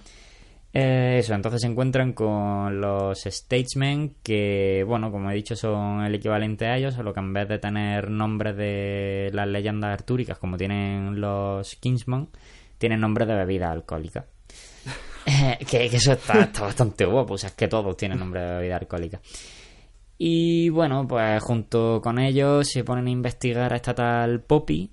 [0.75, 6.15] Eh, eso, entonces se encuentran con los Statesmen, que, bueno, como he dicho, son el
[6.15, 10.57] equivalente a ellos, solo que en vez de tener nombres de las leyendas artúricas, como
[10.57, 12.29] tienen los Kingsman,
[12.79, 14.25] tienen nombres de bebidas alcohólicas.
[15.25, 18.41] Eh, que, que eso está, está bastante guapo, o sea, es que todos tienen nombre
[18.41, 19.21] de bebida alcohólica.
[20.17, 24.91] Y bueno, pues junto con ellos se ponen a investigar a esta tal Poppy,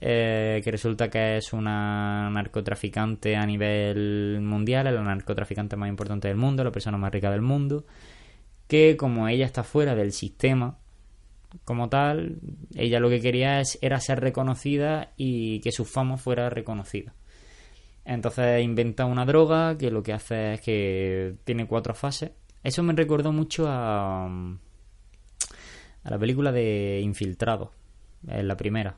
[0.00, 6.28] eh, que resulta que es una narcotraficante a nivel mundial, es la narcotraficante más importante
[6.28, 7.84] del mundo, la persona más rica del mundo,
[8.66, 10.78] que como ella está fuera del sistema
[11.64, 12.38] como tal,
[12.74, 17.12] ella lo que quería es, era ser reconocida y que su fama fuera reconocida.
[18.04, 22.30] Entonces inventa una droga que lo que hace es que tiene cuatro fases.
[22.62, 27.72] Eso me recordó mucho a, a la película de Infiltrado,
[28.26, 28.96] en la primera.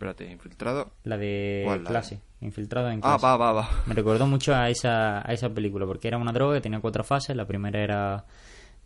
[0.00, 0.92] Espérate, infiltrado.
[1.04, 1.90] La de ¿Cuál, la?
[1.90, 2.20] clase.
[2.40, 3.26] Infiltrado en Ah, clase.
[3.26, 3.68] va, va, va.
[3.86, 7.04] Me recordó mucho a esa, a esa película, porque era una droga que tenía cuatro
[7.04, 7.36] fases.
[7.36, 8.24] La primera era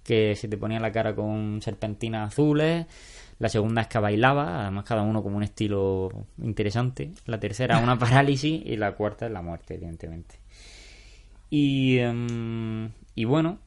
[0.02, 2.86] que se te ponía la cara con serpentinas azules.
[3.38, 6.08] La segunda es que bailaba, además cada uno como un estilo
[6.42, 7.12] interesante.
[7.26, 10.40] La tercera una parálisis y la cuarta es la muerte, evidentemente.
[11.48, 13.60] Y, em, y bueno,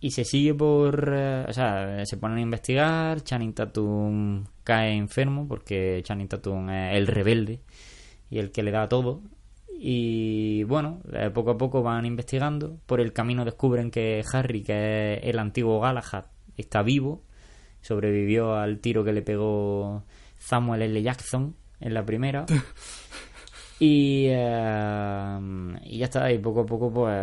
[0.00, 1.12] y se sigue por...
[1.14, 6.96] eh, o sea, se ponen a investigar, Channing Tatum cae enfermo porque Channing Tatum es
[6.96, 7.58] el rebelde
[8.30, 9.20] y el que le da todo.
[9.68, 12.78] Y bueno, eh, poco a poco van investigando.
[12.86, 17.24] Por el camino descubren que Harry, que es el antiguo Galahad, está vivo.
[17.80, 20.04] Sobrevivió al tiro que le pegó
[20.38, 21.02] Samuel L.
[21.02, 22.46] Jackson en la primera.
[23.82, 25.38] Y, eh,
[25.84, 27.16] y ya está, y poco a poco pues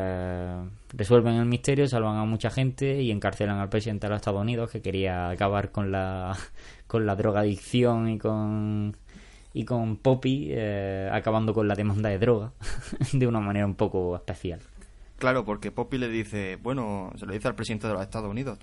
[0.89, 4.71] resuelven el misterio, salvan a mucha gente y encarcelan al presidente de los Estados Unidos
[4.71, 6.36] que quería acabar con la,
[6.88, 8.97] con la drogadicción y con,
[9.54, 12.54] y con Poppy, eh, acabando con la demanda de droga
[13.13, 14.62] de una manera un poco especial.
[15.17, 18.60] Claro, porque Poppy le dice, bueno, se lo dice al presidente de los Estados Unidos.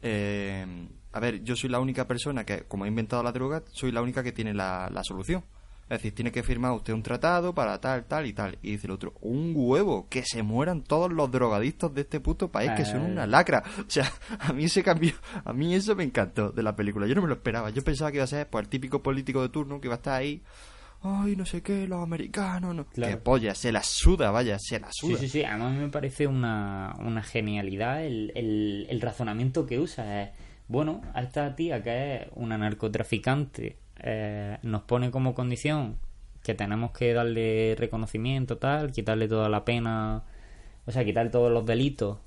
[0.00, 0.66] eh,
[1.12, 4.02] a ver, yo soy la única persona que, como ha inventado la droga, soy la
[4.02, 5.44] única que tiene la, la solución.
[5.84, 8.58] Es decir, tiene que firmar usted un tratado para tal, tal y tal.
[8.62, 12.50] Y dice el otro, un huevo, que se mueran todos los drogadictos de este puto
[12.50, 13.12] país, que son Eh.
[13.12, 13.62] una lacra.
[13.86, 15.12] O sea, a mí ese cambio,
[15.44, 17.06] a mí eso me encantó de la película.
[17.06, 17.68] Yo no me lo esperaba.
[17.70, 19.98] Yo pensaba que iba a ser pues, el típico político de turno que iba a
[19.98, 20.42] estar ahí.
[21.02, 22.86] Ay, no sé qué, los americanos, no.
[22.86, 23.12] Claro.
[23.12, 25.18] Que polla, se la suda, vaya, se la Sí, suda.
[25.18, 25.44] sí, sí.
[25.44, 30.22] Además me parece una, una genialidad el, el, el razonamiento que usa.
[30.22, 30.30] Es,
[30.66, 35.96] bueno, a esta tía que es una narcotraficante eh, nos pone como condición
[36.42, 40.24] que tenemos que darle reconocimiento, tal, quitarle toda la pena,
[40.84, 42.18] o sea, quitar todos los delitos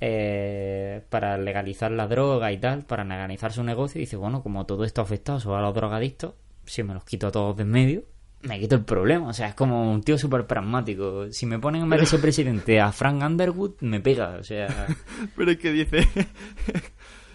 [0.00, 3.98] eh, para legalizar la droga y tal, para legalizar su negocio.
[3.98, 5.04] Y dice, bueno, como todo esto
[5.40, 8.04] solo a los drogadictos, si me los quito a todos de en medio,
[8.42, 9.28] me quito el problema.
[9.28, 11.32] O sea, es como un tío súper pragmático.
[11.32, 14.36] Si me ponen en vez de ser presidente a Frank Underwood, me pega.
[14.38, 14.86] O sea,
[15.36, 16.06] Pero es que dice,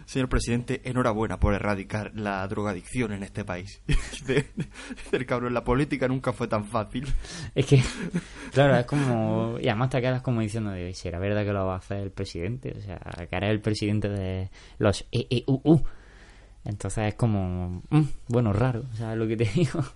[0.10, 3.80] señor presidente, enhorabuena por erradicar la drogadicción en este país.
[5.12, 7.06] El cabrón, la política nunca fue tan fácil.
[7.54, 7.80] es que,
[8.52, 9.58] claro, es como.
[9.62, 12.12] Y además te quedas como diciendo, de, ¿será verdad que lo va a hacer el
[12.12, 12.74] presidente?
[12.76, 12.98] O sea,
[13.30, 15.84] que hará el presidente de los EEUU.
[16.65, 17.84] Entonces es como.
[17.91, 19.80] mm, bueno, raro, o sea, lo que te digo.
[19.80, 19.89] Pero,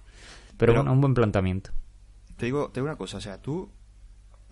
[0.58, 1.72] Pero- bueno, un buen planteamiento.
[2.38, 3.70] Te digo, te digo una cosa, o sea, tú,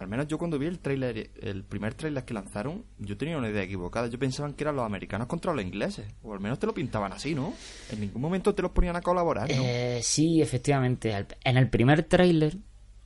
[0.01, 3.49] al menos yo cuando vi el tráiler, el primer tráiler que lanzaron, yo tenía una
[3.49, 4.07] idea equivocada.
[4.07, 7.13] Yo pensaba que eran los americanos contra los ingleses, o al menos te lo pintaban
[7.13, 7.53] así, ¿no?
[7.91, 9.61] En ningún momento te los ponían a colaborar, ¿no?
[9.63, 11.13] Eh, sí, efectivamente.
[11.43, 12.57] En el primer tráiler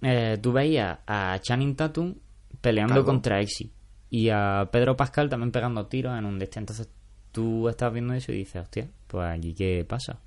[0.01, 2.15] eh, tú veías a Channing Tatum
[2.61, 3.05] peleando Claro.
[3.05, 3.71] contra Exy
[4.09, 6.59] y a Pedro Pascal también pegando tiros en un de este.
[6.59, 6.89] Entonces
[7.33, 10.21] tú estás viendo eso y dices, hostia, pues allí qué pasa.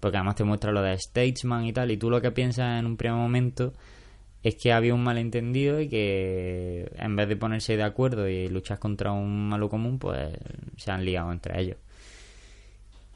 [0.00, 2.86] Porque además te muestra lo de Statesman y tal, y tú lo que piensas en
[2.86, 3.72] un primer momento
[4.42, 8.78] es que había un malentendido y que en vez de ponerse de acuerdo y luchar
[8.78, 10.36] contra un malo común, pues
[10.76, 11.76] se han liado entre ellos.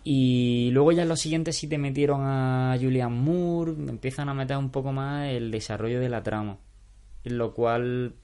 [0.05, 4.57] Y luego ya en los siguientes sí te metieron a Julian Moore, empiezan a meter
[4.57, 6.59] un poco más el desarrollo de la trama,
[7.25, 8.15] lo cual,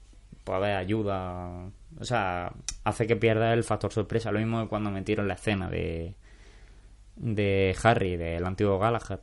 [0.45, 2.53] pues a ver, ayuda, o sea,
[2.85, 6.15] hace que pierda el factor sorpresa, lo mismo que cuando metieron la escena de,
[7.17, 9.19] de Harry, del antiguo Galahad.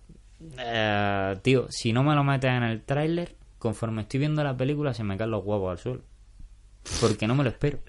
[0.57, 4.93] Eh, tío, si no me lo metes en el tráiler, conforme estoy viendo la película
[4.93, 6.01] se me caen los huevos al suelo.
[7.01, 7.79] Porque no me lo espero.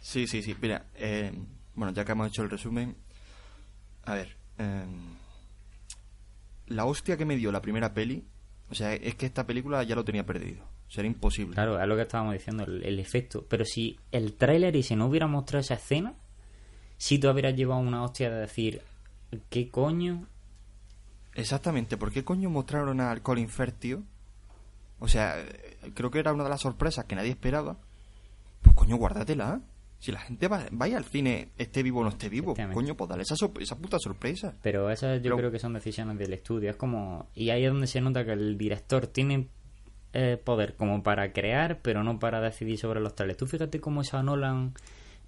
[0.00, 0.54] Sí, sí, sí.
[0.60, 1.32] Mira, eh,
[1.74, 2.96] bueno, ya que hemos hecho el resumen,
[4.04, 4.84] a ver, eh,
[6.66, 8.24] la hostia que me dio la primera peli,
[8.70, 10.64] o sea, es que esta película ya lo tenía perdido.
[10.88, 11.54] Sería imposible.
[11.54, 13.46] Claro, es lo que estábamos diciendo, el, el efecto.
[13.48, 16.14] Pero si el tráiler y si no hubiera mostrado esa escena,
[16.96, 18.82] si tú hubieras llevado una hostia de decir,
[19.48, 20.26] ¿qué coño?
[21.34, 24.02] Exactamente, ¿por qué coño mostraron al Colin Firth, tío?
[25.00, 27.76] O sea, eh, creo que era una de las sorpresas que nadie esperaba.
[28.62, 29.60] Pues coño, guárdatela.
[29.98, 33.10] Si la gente va, vaya al cine, esté vivo o no esté vivo, coño, pues
[33.10, 34.54] dale esa, esa puta sorpresa.
[34.62, 36.70] Pero esas yo Pero- creo que son decisiones del estudio.
[36.70, 37.28] Es como.
[37.34, 39.48] Y ahí es donde se nota que el director tiene
[40.14, 43.38] eh, poder como para crear, pero no para decidir sobre los trailers.
[43.38, 44.72] Tú fíjate cómo esa Nolan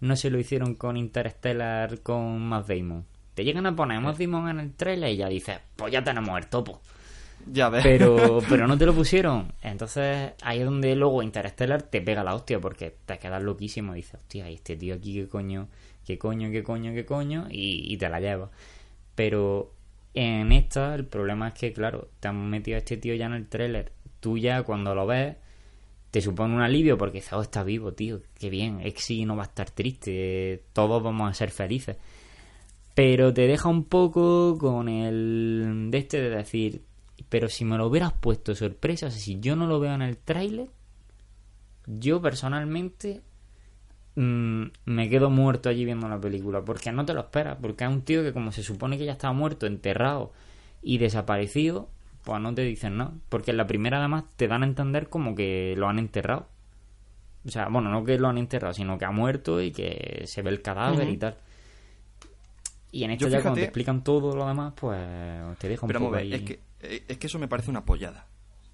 [0.00, 3.04] no se lo hicieron con Interstellar con Matt Damon.
[3.34, 6.36] Te llegan a poner Matt Damon en el trailer y ya dices, pues ya tenemos
[6.38, 6.80] el topo.
[7.46, 7.82] Ya ves.
[7.82, 9.52] Pero, pero no te lo pusieron.
[9.62, 13.94] Entonces ahí es donde luego Interstellar te pega la hostia porque te quedas loquísimo.
[13.94, 15.68] Dices, hostia, ¿y este tío aquí qué coño,
[16.06, 18.50] qué coño, qué coño, qué coño, y, y te la llevas.
[19.14, 19.72] Pero
[20.14, 23.34] en esta el problema es que, claro, te han metido a este tío ya en
[23.34, 23.92] el tráiler.
[24.20, 25.36] Tú ya cuando lo ves
[26.12, 29.44] te supone un alivio porque dices, oh, está vivo, tío, qué bien, Exi no va
[29.44, 31.96] a estar triste, todos vamos a ser felices.
[32.94, 36.82] Pero te deja un poco con el de este de decir,
[37.32, 40.02] pero si me lo hubieras puesto sorpresa, o sea, si yo no lo veo en
[40.02, 40.68] el tráiler,
[41.86, 43.22] yo personalmente
[44.16, 47.90] mm, me quedo muerto allí viendo la película, porque no te lo esperas, porque es
[47.90, 50.30] un tío que como se supone que ya estaba muerto, enterrado
[50.82, 51.88] y desaparecido,
[52.22, 55.34] pues no te dicen nada, porque en la primera además te dan a entender como
[55.34, 56.46] que lo han enterrado.
[57.46, 60.42] O sea, bueno, no que lo han enterrado, sino que ha muerto y que se
[60.42, 61.36] ve el cadáver y tal.
[62.92, 65.00] Y en esto Yo ya cuando fíjate- te explican todo lo demás, pues
[65.58, 66.34] te deja un Pero poco ahí.
[66.34, 68.26] es que, es que eso me parece una pollada.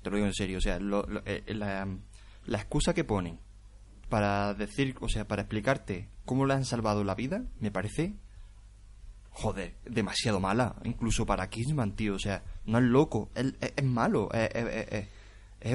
[0.02, 0.58] Te lo digo en serio.
[0.58, 1.86] O sea, lo- lo- eh, la,
[2.46, 3.38] la excusa que ponen
[4.08, 8.14] para decir, o sea, para explicarte cómo le han salvado la vida, me parece,
[9.30, 10.76] joder, demasiado mala.
[10.84, 12.14] Incluso para Kingsman, tío.
[12.14, 15.08] O sea, no es loco, es, es- es malo, es, es-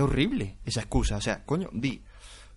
[0.02, 1.18] horrible esa excusa.
[1.18, 2.02] O sea, coño, di.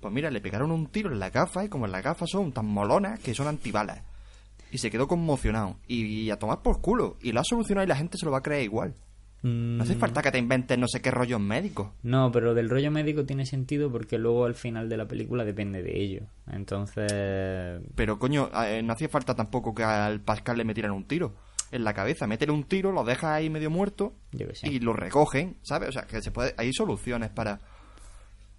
[0.01, 2.67] Pues mira, le pegaron un tiro en la gafa y como las gafas son tan
[2.67, 4.03] molonas que son antibalas.
[4.71, 5.77] Y se quedó conmocionado.
[5.89, 7.17] Y, a tomar por culo.
[7.23, 8.95] Y lo ha solucionado y la gente se lo va a creer igual.
[9.42, 11.90] No hace Mm, falta que te inventes no sé qué rollos médicos.
[12.03, 15.83] No, pero del rollo médico tiene sentido porque luego al final de la película depende
[15.83, 16.22] de ello.
[16.51, 21.35] Entonces, Pero coño, eh, no hacía falta tampoco que al Pascal le metieran un tiro
[21.70, 22.27] en la cabeza.
[22.27, 24.68] Métele un tiro, lo dejas ahí medio muerto yo que sé.
[24.68, 25.90] y lo recogen, ¿sabes?
[25.90, 26.55] O sea, que se puede...
[26.57, 27.61] Hay soluciones para...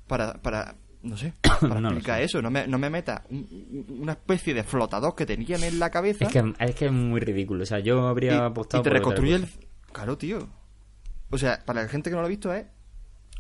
[0.07, 0.33] Para...
[0.41, 2.41] para no sé, para No explicar eso.
[2.41, 6.25] No me, no me metas un- una especie de flotador que tenían en la cabeza
[6.25, 7.63] Es que, es que es muy ridículo.
[7.63, 9.47] O sea, yo y, habría y apostado te por otra reconstruye el...
[9.93, 10.49] Claro, tío.
[11.29, 12.65] O sea, para la gente que no lo ha visto es...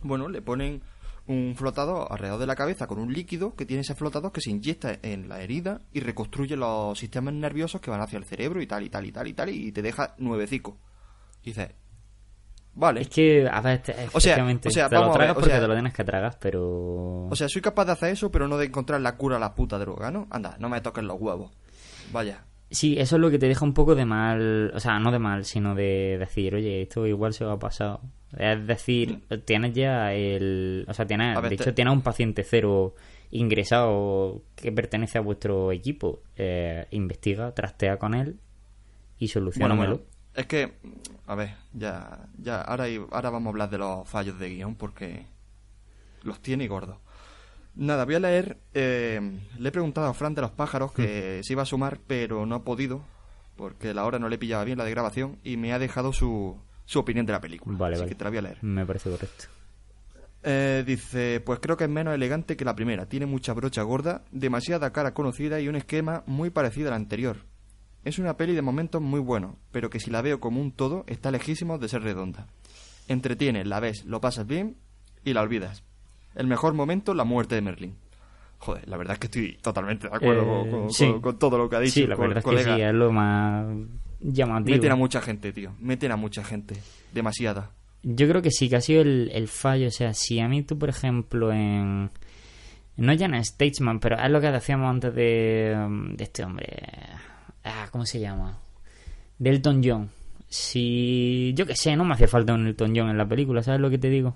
[0.01, 0.81] Bueno, le ponen
[1.25, 4.49] un flotador alrededor de la cabeza con un líquido que tiene ese flotador que se
[4.51, 8.67] inyecta en la herida y reconstruye los sistemas nerviosos que van hacia el cerebro y
[8.67, 10.77] tal y tal y tal y tal y te deja nuevecico.
[11.43, 11.69] Dices,
[12.75, 13.01] vale.
[13.01, 15.49] Es que, a ver, te- O sea, o sea, te lo ver, tragas o porque
[15.49, 17.25] sea- te lo tienes que tragar, pero...
[17.27, 19.53] O sea, soy capaz de hacer eso, pero no de encontrar la cura a la
[19.55, 20.27] puta droga, ¿no?
[20.29, 21.51] Anda, no me toques los huevos.
[22.13, 22.45] Vaya.
[22.69, 25.19] Sí, eso es lo que te deja un poco de mal, o sea, no de
[25.19, 27.99] mal, sino de decir, oye, esto igual se va a pasar.
[28.37, 32.93] Es decir, tienes ya el, o sea, tienes, de hecho, tienes un paciente cero
[33.31, 36.23] ingresado que pertenece a vuestro equipo.
[36.35, 38.39] Eh, investiga, trastea con él
[39.17, 39.95] y Bueno, solucionamelo.
[39.97, 40.73] bueno, es que,
[41.25, 45.25] a ver, ya, ya, ahora, ahora vamos a hablar de los fallos de guion porque
[46.23, 46.97] los tiene gordos.
[47.77, 49.19] Nada, voy a leer, eh,
[49.59, 50.95] le he preguntado a Fran de los pájaros Mm.
[50.95, 53.03] que se iba a sumar, pero no ha podido,
[53.55, 56.57] porque la hora no le pillaba bien la de grabación, y me ha dejado su,
[56.85, 57.77] su opinión de la película.
[57.77, 58.09] Vale, así vale.
[58.09, 58.63] que te la voy a leer.
[58.63, 59.45] Me parece correcto.
[60.43, 63.05] Eh, dice, pues creo que es menos elegante que la primera.
[63.07, 67.37] Tiene mucha brocha gorda, demasiada cara conocida y un esquema muy parecido al anterior.
[68.05, 71.03] Es una peli de momentos muy bueno, pero que si la veo como un todo,
[71.07, 72.47] está lejísimo de ser redonda.
[73.09, 74.77] Entretiene, la ves, lo pasas bien
[75.25, 75.83] y la olvidas.
[76.37, 77.95] El mejor momento, la muerte de Merlin.
[78.59, 81.05] Joder, la verdad es que estoy totalmente de acuerdo Eh, con, con- sí.
[81.07, 81.93] con- con todo lo que ha dicho.
[81.95, 83.67] Sí, la co- verdad es que sí, es lo más
[84.21, 84.75] llamativo.
[84.75, 85.73] Meten a mucha gente, tío.
[85.79, 86.75] Meten a mucha gente.
[87.13, 87.71] Demasiada.
[88.03, 89.87] yo creo que sí, que ha sido el, el fallo.
[89.87, 92.09] O sea, si a mí tú, por ejemplo, en...
[92.95, 95.75] No ya en Statesman, pero es lo que decíamos antes de,
[96.15, 96.65] de este hombre.
[97.63, 98.57] Ah, ¿Cómo se llama?
[99.37, 100.09] De Elton John.
[100.47, 101.53] Si...
[101.55, 103.89] Yo qué sé, no me hace falta un Elton John en la película, ¿sabes lo
[103.91, 104.35] que te digo?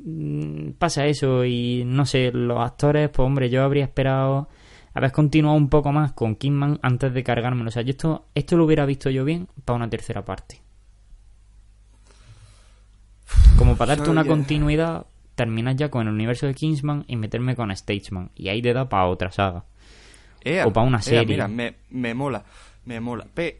[0.00, 4.48] Mm, Pasa eso y no sé, los actores, pues hombre, yo habría esperado
[4.94, 7.68] haber continuado un poco más con Kingman antes de cargármelo.
[7.68, 10.60] O sea, yo esto, esto lo hubiera visto yo bien para una tercera parte.
[13.58, 17.74] Como para darte una continuidad, terminar ya con el universo de Kingsman y meterme con
[17.74, 18.30] Statesman.
[18.34, 19.64] Y ahí te da para otra saga.
[20.44, 21.26] Ea, O pa' una ea, serie.
[21.26, 22.44] mira, me, me mola,
[22.84, 23.26] me mola.
[23.34, 23.58] Pe-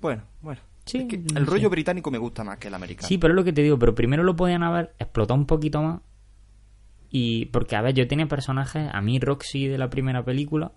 [0.00, 0.60] bueno, bueno.
[0.90, 1.50] Sí, Es que no el sé.
[1.50, 3.06] rollo británico me gusta más que el americano.
[3.08, 5.82] Sí, pero es lo que te digo, pero primero lo podían haber explotado un poquito
[5.82, 6.00] más.
[7.10, 10.72] Y porque, a ver, yo tenía personajes, a mí Roxy de la primera película,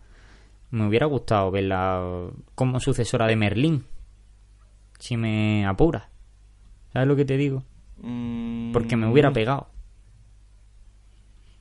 [0.71, 3.85] me hubiera gustado verla como sucesora de Merlín.
[4.99, 6.09] Si me apura.
[6.91, 7.63] ¿Sabes lo que te digo?
[8.01, 9.67] Mm, Porque me hubiera pegado.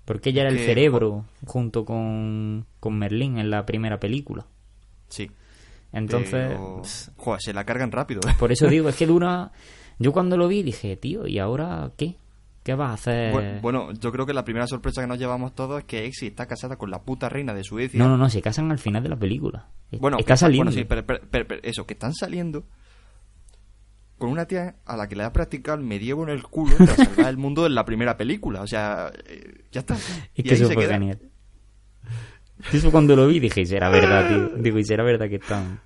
[0.05, 4.47] Porque ella era el cerebro junto con, con Merlín en la primera película.
[5.09, 5.31] Sí.
[5.93, 6.83] Entonces, pero-
[7.17, 8.21] Joder, se la cargan rápido.
[8.29, 8.35] ¿eh?
[8.39, 9.53] por eso digo, es que dura...
[9.99, 12.17] Yo cuando lo vi dije, tío, ¿y ahora qué?
[12.65, 13.33] ¿Qué vas a hacer?
[13.35, 16.29] Bu- Bueno, yo creo que la primera sorpresa que nos llevamos todos es que Exy
[16.29, 17.99] está casada con la puta reina de Suecia.
[17.99, 19.69] No, no, no, se casan al final de la película.
[20.01, 20.71] Bueno, está que- saliendo.
[20.71, 22.65] Bueno, sí, pero, pero- pero- pero eso, que están saliendo
[24.19, 26.95] con una tía a la que le ha practicado el medievo en el culo para
[26.97, 28.63] salvar el mundo en la primera película.
[28.63, 29.95] O sea, eh, ya está.
[29.95, 30.95] Es Y que eso se fue queda.
[30.95, 31.19] genial.
[32.73, 34.49] Eso cuando lo vi dije, y será verdad, tío.
[34.63, 35.81] Digo, y será verdad que están.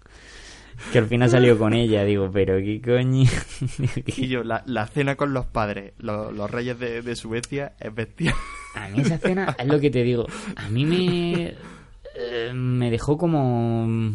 [0.93, 3.25] Que al final salió con ella, digo, pero qué coño.
[4.07, 7.95] Y yo, la, la cena con los padres, los, los reyes de, de Suecia, es
[7.95, 8.35] bestial.
[8.75, 10.27] A mí esa escena es lo que te digo.
[10.57, 11.55] A mí me.
[12.15, 14.13] eh, me dejó como.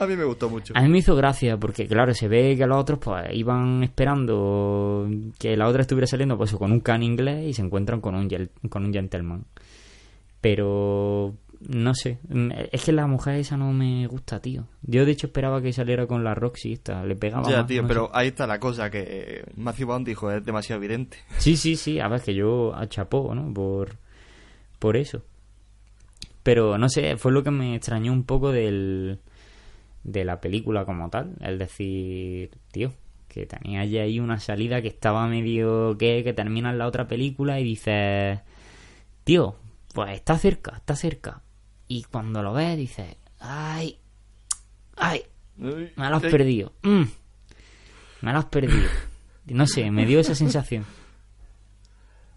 [0.00, 0.72] A mí me gustó mucho.
[0.76, 5.06] A mí me hizo gracia porque, claro, se ve que los otros pues iban esperando
[5.38, 8.28] que la otra estuviera saliendo pues con un can inglés y se encuentran con un,
[8.68, 9.44] con un gentleman.
[10.40, 11.34] Pero,
[11.68, 14.66] no sé, mm, es que la mujer esa no me gusta, tío.
[14.82, 17.82] Yo, de hecho, esperaba que saliera con la Roxy esta, le pegaba Ya, más, tío,
[17.82, 18.12] no pero sé.
[18.14, 21.18] ahí está la cosa que eh, Matthew Bond dijo, es demasiado evidente.
[21.38, 23.52] Sí, sí, sí, a ver, que yo achapó, ¿no?
[23.52, 23.96] Por,
[24.78, 25.22] por eso.
[26.42, 29.20] Pero, no sé, fue lo que me extrañó un poco del,
[30.02, 31.34] de la película como tal.
[31.40, 32.94] El decir, tío,
[33.28, 37.06] que tenía ya ahí una salida que estaba medio que, que termina en la otra
[37.06, 38.40] película y dices,
[39.24, 39.56] tío,
[39.92, 41.42] pues está cerca, está cerca.
[41.92, 43.98] Y cuando lo ves dices, ay,
[44.96, 45.22] ay,
[45.56, 46.72] me lo has perdido.
[46.82, 47.02] Mm,
[48.22, 48.88] me lo has perdido.
[49.46, 50.84] No sé, me dio esa sensación.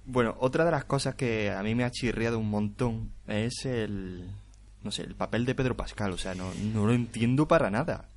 [0.05, 4.27] Bueno, otra de las cosas que a mí me ha chirriado un montón es el...
[4.81, 6.11] No sé, el papel de Pedro Pascal.
[6.13, 8.09] O sea, no, no lo entiendo para nada.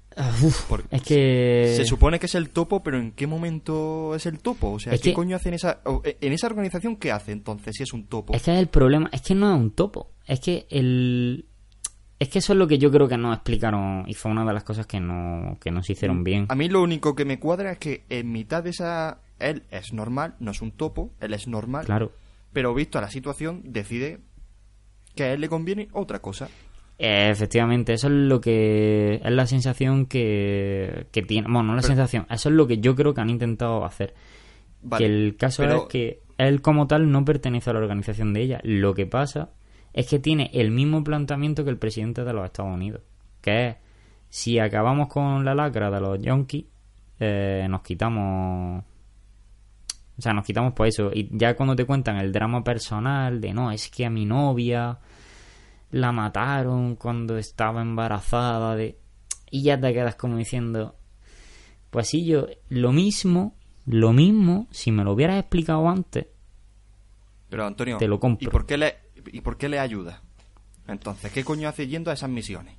[0.43, 1.75] Uf, es que...
[1.77, 4.71] Se supone que es el topo, pero ¿en qué momento es el topo?
[4.73, 5.81] O sea, Es ¿qué que- coño hace en esa...
[6.05, 8.33] eh, en esa organización qué hace entonces si es un topo?
[8.33, 10.11] Es que es el problema, es que no es un topo.
[10.27, 11.47] Es que el.
[12.19, 14.55] Es que eso es lo que yo creo que no explicaron y fue una de
[14.55, 16.47] las cosas que no, que no se hicieron bien.
[16.49, 19.21] A mí lo único que me cuadra es que en mitad de esa...
[19.39, 21.85] Él es normal, no es un topo, él es normal.
[21.85, 22.13] Claro.
[22.55, 24.21] Pero visto a la situación, decide
[25.15, 26.49] que a él le conviene otra cosa.
[26.99, 29.21] Efectivamente, eso es lo que.
[29.23, 31.47] Es la sensación que, que tiene.
[31.49, 34.15] Bueno, no la Pero- sensación, eso es lo que yo creo que han intentado hacer.
[34.83, 38.33] Vale, que el caso pero- es que él como tal no pertenece a la organización
[38.33, 38.61] de ella.
[38.63, 39.51] Lo que pasa
[39.97, 43.01] es que tiene el mismo planteamiento que el presidente de los Estados Unidos.
[43.41, 43.77] Que es,
[44.29, 46.67] si acabamos con la lacra de los yonkis,
[47.19, 48.85] eh, nos quitamos...
[50.19, 51.11] O sea, nos quitamos por eso.
[51.15, 54.99] Y ya cuando te cuentan el drama personal de no, es que a mi novia
[55.93, 58.99] la mataron cuando estaba embarazada de...
[59.51, 60.95] Y ya te quedas como diciendo,
[61.89, 63.55] pues sí, yo lo mismo,
[63.87, 66.27] lo mismo, si me lo hubieras explicado antes,
[67.49, 68.47] Pero Antonio, Te lo compro.
[68.47, 70.23] ¿y por qué le, y por qué le ayuda?
[70.89, 72.75] Entonces, ¿qué coño hace yendo a esas misiones?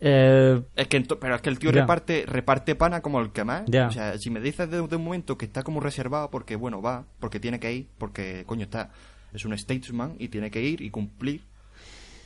[0.00, 3.62] eh, Es que pero es que el tío reparte reparte pana como el que más.
[3.88, 6.82] O sea, si me dices de, de un momento que está como reservado porque bueno,
[6.82, 8.90] va, porque tiene que ir, porque coño está
[9.32, 11.42] es un statesman y tiene que ir y cumplir.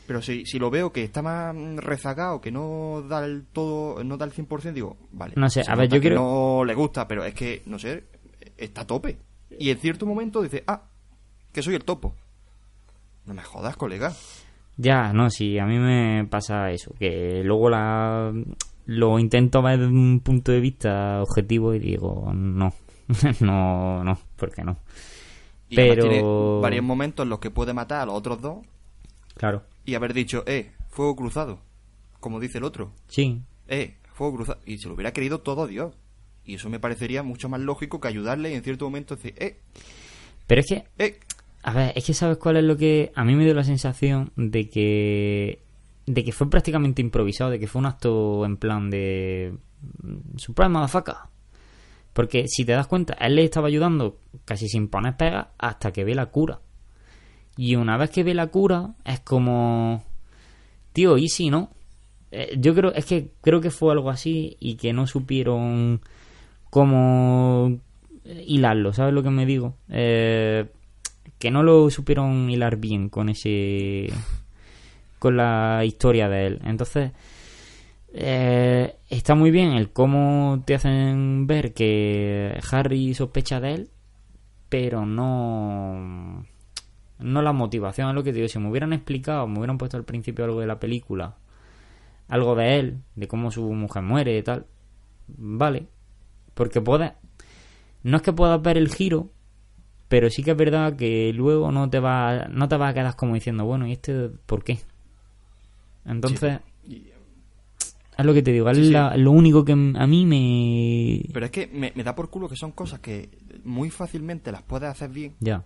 [0.07, 4.03] Pero si, si lo veo que está más mm, rezagado, que no da el todo,
[4.05, 5.35] no da el 100%, digo, vale.
[5.37, 6.21] No sé, a ver, yo que creo-
[6.59, 8.05] No le gusta, pero es que, no sé,
[8.57, 9.19] está a tope.
[9.59, 10.83] Y en cierto momento dice, ah,
[11.53, 12.15] que soy el topo.
[13.27, 14.15] No me jodas, colega.
[14.77, 18.33] ya, no, sí, a mí me pasa eso, que luego la
[18.87, 22.73] lo intento ver desde un punto de vista objetivo y digo, no,
[23.41, 24.79] no, no, porque no.
[25.69, 26.23] Y Pero- tiene
[26.63, 28.59] varios momentos en los que puede matar a los otros dos
[29.35, 31.59] Claro, y haber dicho, eh, fuego cruzado,
[32.21, 35.95] como dice el otro, sí, eh, fuego cruzado, y se lo hubiera querido todo Dios.
[36.45, 39.59] Y eso me parecería mucho más lógico que ayudarle y en cierto momento decir, eh,
[40.47, 41.19] Pero es que, eh,
[41.67, 44.31] a ver, es que sabes cuál es lo que a mí me dio la sensación
[44.37, 45.63] de que
[46.07, 49.53] de que fue prácticamente improvisado, de que fue un acto en plan de
[50.37, 51.17] surprise motherfucker.
[52.13, 56.05] Porque si te das cuenta, él le estaba ayudando casi sin poner pega hasta que
[56.05, 56.61] ve la cura.
[57.57, 60.05] Y una vez que ve la cura, es como
[60.93, 61.71] tío, y si no.
[62.31, 66.01] Eh, yo creo, es que creo que fue algo así y que no supieron
[66.71, 67.81] cómo
[68.25, 69.75] hilarlo, ¿sabes lo que me digo?
[69.89, 70.67] Eh,
[71.39, 74.13] que no lo supieron hilar bien con ese
[75.19, 76.61] con la historia de él.
[76.65, 77.13] Entonces
[78.13, 83.91] eh, está muy bien el cómo te hacen ver que Harry sospecha de él
[84.69, 86.45] pero no
[87.19, 88.49] no la motivación es lo que te digo.
[88.49, 91.37] Si me hubieran explicado me hubieran puesto al principio algo de la película
[92.29, 94.67] algo de él de cómo su mujer muere y tal
[95.29, 95.89] vale.
[96.55, 97.13] Porque puedes
[98.03, 99.31] no es que puedas ver el giro
[100.09, 103.17] pero sí que es verdad que luego no te va no te vas a quedar
[103.17, 104.79] como diciendo bueno y este por qué
[106.05, 106.61] entonces
[108.19, 108.91] es lo que te digo es Sí, sí.
[108.93, 112.49] la- lo único que a mí me pero es que me, me da por culo
[112.49, 113.29] que son cosas que
[113.65, 115.65] muy fácilmente las puedes hacer bien, ya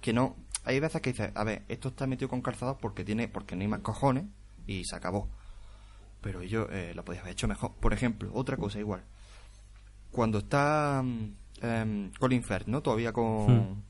[0.00, 0.36] que no.
[0.64, 3.62] Hay veces que dices, a ver, esto está metido con calzados porque tiene, porque no
[3.62, 4.24] hay más cojones
[4.66, 5.28] y se acabó.
[6.20, 7.72] Pero ellos eh, lo podías haber hecho mejor.
[7.80, 9.02] Por ejemplo, otra cosa igual.
[10.10, 11.04] Cuando está
[11.62, 12.82] mm, em, Colin Firth, ¿no?
[12.82, 13.82] Todavía con, Hmm.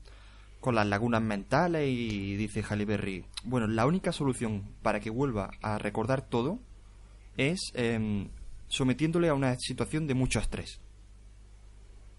[0.59, 5.49] con las lagunas mentales y dice Halle Berry, bueno, la única solución para que vuelva
[5.61, 6.59] a recordar todo
[7.37, 8.29] es em,
[8.67, 10.81] sometiéndole a una situación de mucho estrés.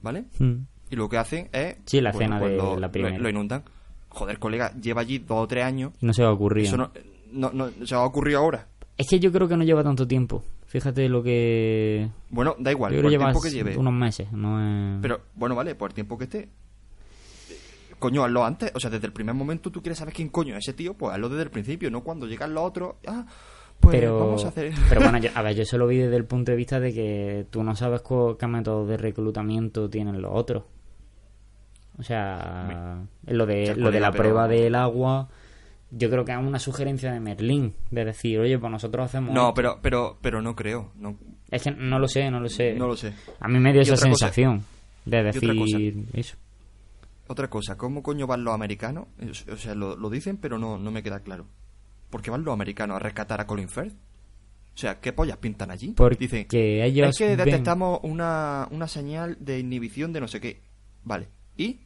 [0.01, 0.27] ¿Vale?
[0.39, 0.55] Mm.
[0.91, 1.77] Y lo que hacen es...
[1.85, 3.17] Sí, la escena de lo, la primera.
[3.17, 3.65] Lo, lo inundan.
[4.11, 5.93] Joder, colega, lleva allí dos o tres años.
[6.01, 6.91] no se va a ocurrir Eso no,
[7.33, 8.69] no, no se va a ocurrir ahora.
[8.97, 12.93] es que yo creo que no lleva tanto tiempo fíjate lo que Bueno, da igual,
[12.95, 13.77] yo por el tiempo que lleve.
[13.77, 14.99] unos meses no es...
[15.03, 16.49] Pero, bueno, vale, por el tiempo que esté.
[17.99, 18.71] Coño, hazlo antes.
[18.75, 21.13] O sea, desde el primer momento tú quieres saber quién coño es ese tío, pues
[21.13, 22.95] hazlo desde el principio, no cuando llegan los otros.
[23.07, 23.27] Ah,
[23.81, 24.73] pues pero, vamos a hacer.
[24.89, 26.93] pero bueno, yo- a ver, yo se lo vi desde el punto de vista de
[26.95, 28.03] que tú no sabes
[28.39, 30.63] qué métodos de reclutamiento tienen los otros.
[31.99, 35.29] O sea, lo de, lo de la prueba del agua,
[35.91, 39.33] yo creo que es una sugerencia de Merlín, de decir, oye, pues nosotros hacemos...
[39.35, 40.93] No, pero, pero, pero no creo.
[40.97, 41.17] No,
[41.51, 42.75] Es que no lo sé, no lo sé.
[42.75, 43.15] no lo sé.
[43.41, 44.65] A mí me dio esa cosa- sensación
[45.07, 45.79] de otra cosa.
[45.79, 46.37] decir eso.
[47.27, 49.07] Otra cosa, ¿cómo coño van los americanos?
[49.53, 51.47] O sea, lo, lo dicen, pero no, no me queda claro.
[52.11, 53.93] ¿Por qué van los americanos a rescatar a Colin Firth?
[53.93, 55.89] O sea, ¿qué pollas pintan allí?
[55.97, 60.41] Porque Dicen, ellos es que ven- detectamos una, una señal de inhibición de no sé
[60.41, 60.63] qué.
[61.05, 61.29] Vale.
[61.57, 61.81] ¿Y?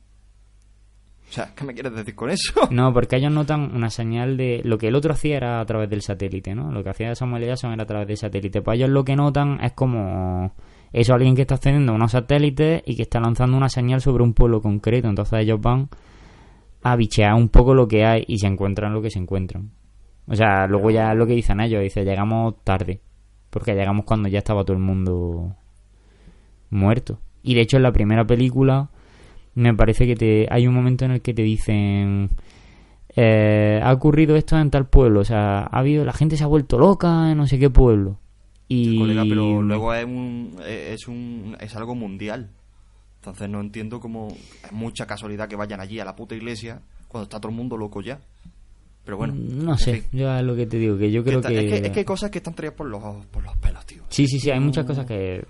[1.32, 2.52] O sea, ¿qué me quieres decir con eso?
[2.70, 4.60] No, porque ellos notan una señal de...
[4.64, 6.70] Lo que el otro hacía era a través del satélite, ¿no?
[6.70, 8.60] Lo que hacía Samuel Jackson era a través del satélite.
[8.60, 10.52] Pues ellos lo que notan es como...
[10.92, 14.22] Eso, alguien que está accediendo a unos satélites y que está lanzando una señal sobre
[14.22, 15.08] un pueblo concreto.
[15.08, 15.88] Entonces ellos van
[16.82, 19.70] a bichear un poco lo que hay y se encuentran lo que se encuentran.
[20.26, 21.82] O sea, luego ya lo que dicen ellos.
[21.82, 23.00] Dice, llegamos tarde.
[23.48, 25.56] Porque llegamos cuando ya estaba todo el mundo
[26.68, 27.20] muerto.
[27.42, 28.90] Y de hecho en la primera película
[29.54, 32.30] me parece que te hay un momento en el que te dicen
[33.14, 36.46] eh, ha ocurrido esto en tal pueblo, o sea, ha habido la gente se ha
[36.46, 38.18] vuelto loca en no sé qué pueblo.
[38.68, 38.98] Y
[39.28, 42.50] pero luego es un, es un es algo mundial.
[43.20, 44.28] Entonces no entiendo cómo
[44.64, 47.76] es mucha casualidad que vayan allí a la puta iglesia cuando está todo el mundo
[47.76, 48.20] loco ya.
[49.04, 50.20] Pero bueno, no en sé, fin.
[50.20, 51.58] yo es lo que te digo, que yo Que creo que...
[51.58, 54.02] Es, que, es que hay cosas que están traídas por los, por los pelos, tío.
[54.08, 55.44] Sí, sí, sí, hay muchas cosas que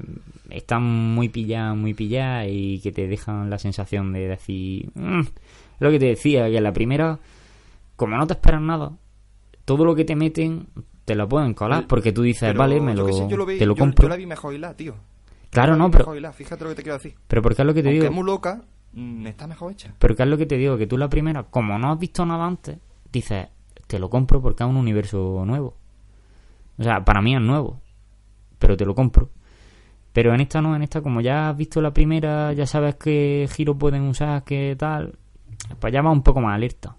[0.49, 4.91] están muy pilladas, muy pilladas y que te dejan la sensación de decir...
[4.95, 5.21] "Mm".
[5.81, 7.19] lo que te decía, que la primera,
[7.97, 8.93] como no te esperas nada,
[9.65, 10.67] todo lo que te meten
[11.05, 13.59] te lo pueden colar porque tú dices, Pero vale, me lo, sé, yo lo vi-
[13.59, 14.05] te lo yo- compro.
[14.05, 14.95] Yo la vi mejor hilada, tío.
[15.51, 17.15] Claro, no, pero, hilada, Fíjate lo que te quiero decir.
[17.27, 18.11] pero porque es lo que te Aunque digo.
[18.11, 18.63] es muy loca,
[18.95, 19.93] mm, está mejor hecha.
[19.99, 22.25] Pero que es lo que te digo, que tú la primera, como no has visto
[22.25, 22.79] nada antes,
[23.13, 23.49] dices,
[23.87, 25.77] te lo compro porque es un universo nuevo.
[26.79, 27.81] O sea, para mí es nuevo,
[28.59, 29.31] pero te lo compro.
[30.13, 33.49] Pero en esta no, en esta como ya has visto la primera, ya sabes qué
[33.51, 35.19] giro pueden usar, qué tal,
[35.79, 36.97] pues ya va un poco más alerta.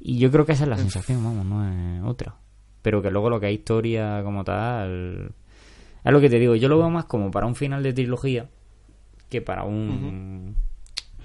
[0.00, 2.36] Y yo creo que esa es la sensación, vamos, no es otra.
[2.82, 5.32] Pero que luego lo que es historia como tal...
[6.04, 8.48] Es lo que te digo, yo lo veo más como para un final de trilogía
[9.28, 10.56] que para un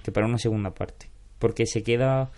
[0.03, 1.09] que para una segunda parte
[1.43, 2.31] porque se queda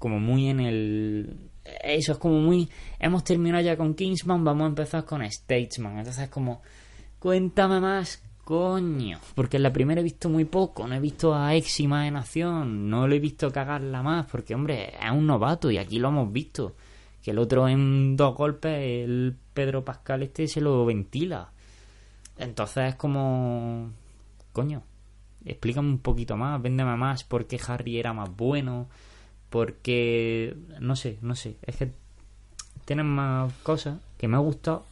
[0.00, 1.50] como muy en el
[1.84, 5.98] eso es como muy hemos terminado ya con Kingsman vamos a empezar con Statesman.
[5.98, 6.62] Entonces es como
[7.20, 9.20] cuéntame más coño.
[9.36, 12.90] Porque en la primera he visto muy poco no he visto a Exima en acción
[12.90, 16.32] no lo he visto cagarla más porque hombre es un novato y aquí lo hemos
[16.32, 16.74] visto.
[17.22, 21.52] Que el otro en dos golpes el Pedro Pascal este se lo ventila.
[22.38, 23.90] Entonces es como...
[24.52, 24.82] Coño,
[25.44, 28.88] explícame un poquito más, véndeme más por qué Harry era más bueno,
[29.50, 30.56] porque...
[30.80, 31.56] No sé, no sé.
[31.62, 31.92] Es que
[32.84, 34.86] tienen más cosas que me ha gustado,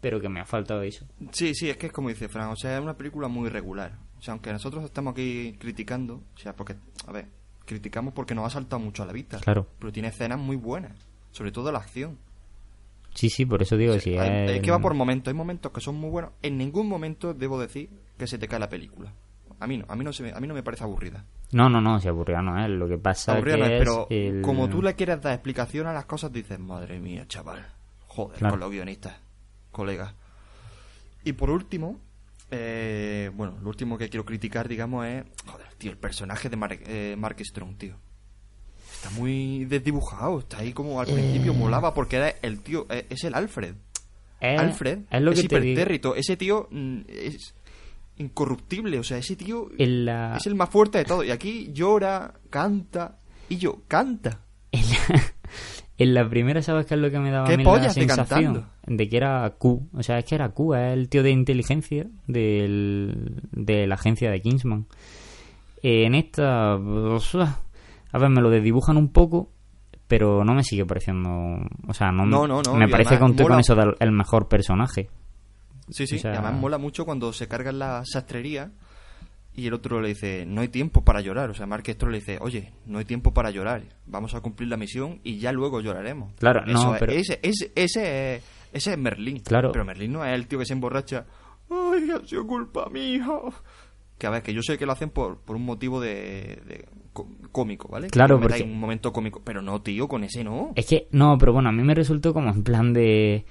[0.00, 1.04] pero que me ha faltado eso.
[1.32, 3.92] Sí, sí, es que es como dice Fran, o sea, es una película muy regular.
[4.18, 6.76] O sea, aunque nosotros estamos aquí criticando, o sea, porque,
[7.06, 7.26] a ver,
[7.64, 9.38] criticamos porque nos ha saltado mucho a la vista.
[9.40, 9.66] Claro.
[9.78, 10.92] Pero tiene escenas muy buenas,
[11.32, 12.18] sobre todo la acción.
[13.14, 14.18] Sí, sí, por eso digo que.
[14.20, 16.32] Hay- es- Es que va por momentos, hay momentos que son muy buenos.
[16.42, 19.12] En ningún momento debo decir que se te cae la película.
[19.60, 21.24] A mí no, a mí no, se me, a mí no me parece aburrida.
[21.52, 22.70] No, no, no, si aburrida no es.
[22.70, 25.86] Lo que pasa Aburrida que no es, pero el- como tú le quieres dar explicación
[25.86, 27.66] a las cosas, dices, madre mía, chaval.
[28.06, 28.52] Joder, Claro.
[28.52, 29.16] con los guionistas,
[29.70, 30.14] colegas.
[31.24, 31.98] Y por último,
[32.50, 36.80] eh, bueno, lo último que quiero criticar, digamos, es, joder, tío, el personaje de Mark,
[36.86, 37.96] eh, Mark Strong, tío.
[38.92, 41.12] Está muy desdibujado, está ahí como al Eh.
[41.14, 43.74] principio molaba porque era el tío, eh, es el Alfred.
[44.40, 45.72] Alfred es lo es que te digo.
[45.72, 46.14] hipertérrito.
[46.14, 47.54] Ese tío mm, es
[48.18, 48.98] incorruptible.
[48.98, 51.24] O sea, ese tío En la- es el más fuerte de todo.
[51.24, 53.18] Y aquí llora, canta.
[53.48, 54.40] Y yo, canta.
[54.72, 55.22] En la,
[55.98, 57.90] en la primera, ¿sabes qué es lo que me daba ¿Qué a mí la de
[57.90, 58.66] sensación?
[58.86, 59.88] De que era Q.
[59.94, 64.30] O sea, es que era Q, es el tío de inteligencia del, de la agencia
[64.30, 64.86] de Kingsman.
[65.82, 66.78] Eh, en esta, a
[68.18, 69.50] ver, me lo desdibujan un poco,
[70.06, 71.30] pero no me sigue pareciendo.
[71.86, 74.48] O sea, no, No, no, no, me parece además que con eso del el mejor
[74.48, 75.08] personaje.
[75.90, 76.16] Sí, sí.
[76.16, 78.70] O sea- Y además mola mucho cuando se carga en la sastrería.
[79.54, 81.50] Y el otro le dice, no hay tiempo para llorar.
[81.50, 83.82] O sea, Mark Strong le dice, oye, no hay tiempo para llorar.
[84.06, 86.32] Vamos a cumplir la misión y ya luego lloraremos.
[86.38, 89.40] Claro, no, Eso es- pero- Ese, ese, ese, es, ese es Merlín.
[89.40, 89.72] Claro.
[89.72, 91.26] Pero Merlín no es el tío que se emborracha.
[91.70, 93.26] Ay, ha sido culpa mía.
[94.16, 96.84] Que a ver, que yo sé que lo hacen por, por un motivo de, de
[97.12, 98.08] có- cómico, ¿vale?
[98.10, 99.42] Claro, porque- un momento cómico.
[99.44, 100.70] Pero no, tío, con ese no.
[100.76, 103.44] Es que, no, pero bueno, a mí me resultó como en plan de...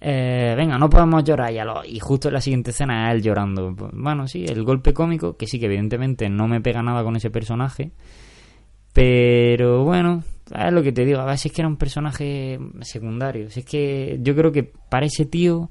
[0.00, 1.64] eh, venga, no podemos llorar ya.
[1.64, 3.74] lo- Y justo en la siguiente escena es él llorando.
[3.92, 7.30] Bueno, sí, el golpe cómico, que sí que evidentemente no me pega nada con ese
[7.30, 7.90] personaje.
[8.92, 10.24] Pero bueno,
[10.54, 11.20] es lo que te digo.
[11.20, 13.50] A si es que era un personaje secundario.
[13.50, 15.70] Si es que yo creo que para ese tío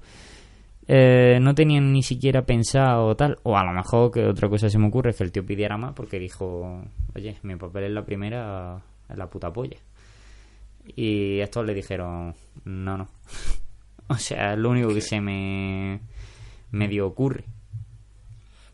[0.88, 3.38] eh, no tenían ni siquiera pensado tal.
[3.44, 5.78] O a lo mejor que otra cosa se me ocurre es que el tío pidiera
[5.78, 6.82] más porque dijo,
[7.16, 9.78] oye, mi papel en la primera es la puta polla.
[10.96, 13.08] Y estos le dijeron, no, no.
[14.08, 16.00] O sea, es lo único que se me
[16.72, 17.46] medio ocurre.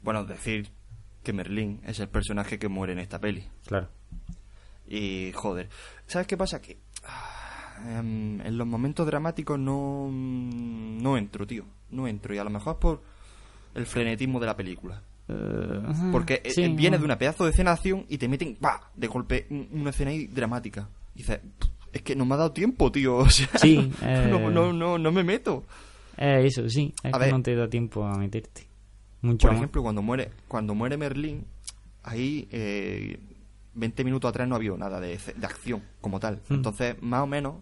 [0.02, 0.70] Bueno, decir
[1.24, 3.46] que Merlín es el personaje que muere en esta peli.
[3.66, 3.88] Claro.
[4.88, 5.70] Y joder,
[6.08, 6.62] ¿sabes qué pasa?
[6.62, 11.66] Que ah, em, en los momentos dramáticos no, no entro, tío.
[11.92, 12.36] No entro.
[12.36, 13.02] Y a lo mejor es por
[13.76, 15.02] el frenetismo de la película.
[16.12, 17.02] Porque eh, Sí, eh, viene no.
[17.02, 18.92] de una pedazo de escena de acción y te meten, ¡pa!
[18.94, 20.90] De golpe, un- una escena ahí dramática.
[21.16, 21.40] Y dices,
[21.94, 23.18] es que no me ha dado tiempo, tío.
[23.20, 24.50] O sea, Sí, no, eh.
[24.52, 25.64] no, no, no me meto.
[26.18, 26.94] Eh, eso, sí.
[27.04, 27.34] Es A que ver.
[27.34, 28.68] no te da tiempo a meterte.
[29.22, 31.46] Mucho Por ejemplo, cuando muere, cuando muere Merlín,
[32.04, 33.18] ahí eh,
[33.74, 36.41] 20 minutos atrás no había nada de, de acción como tal.
[36.50, 36.56] Hmm.
[36.56, 37.56] Entonces, más o menos,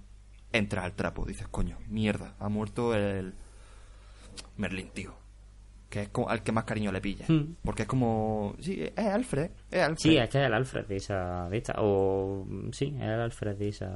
[0.52, 1.24] entras al trapo.
[1.26, 3.36] Dices, coño, mierda, ha muerto el
[4.58, 5.14] Merlín, tío.
[5.92, 7.26] Que es como al que más cariño le pilla.
[7.28, 7.56] Hmm.
[7.64, 9.98] Porque es como, sí, es Alfred, es Alfred.
[9.98, 11.50] Sí, es que es el Alfred de esa.
[11.50, 11.74] De esta.
[11.80, 12.48] O.
[12.72, 13.92] Sí, es el Alfred de esa.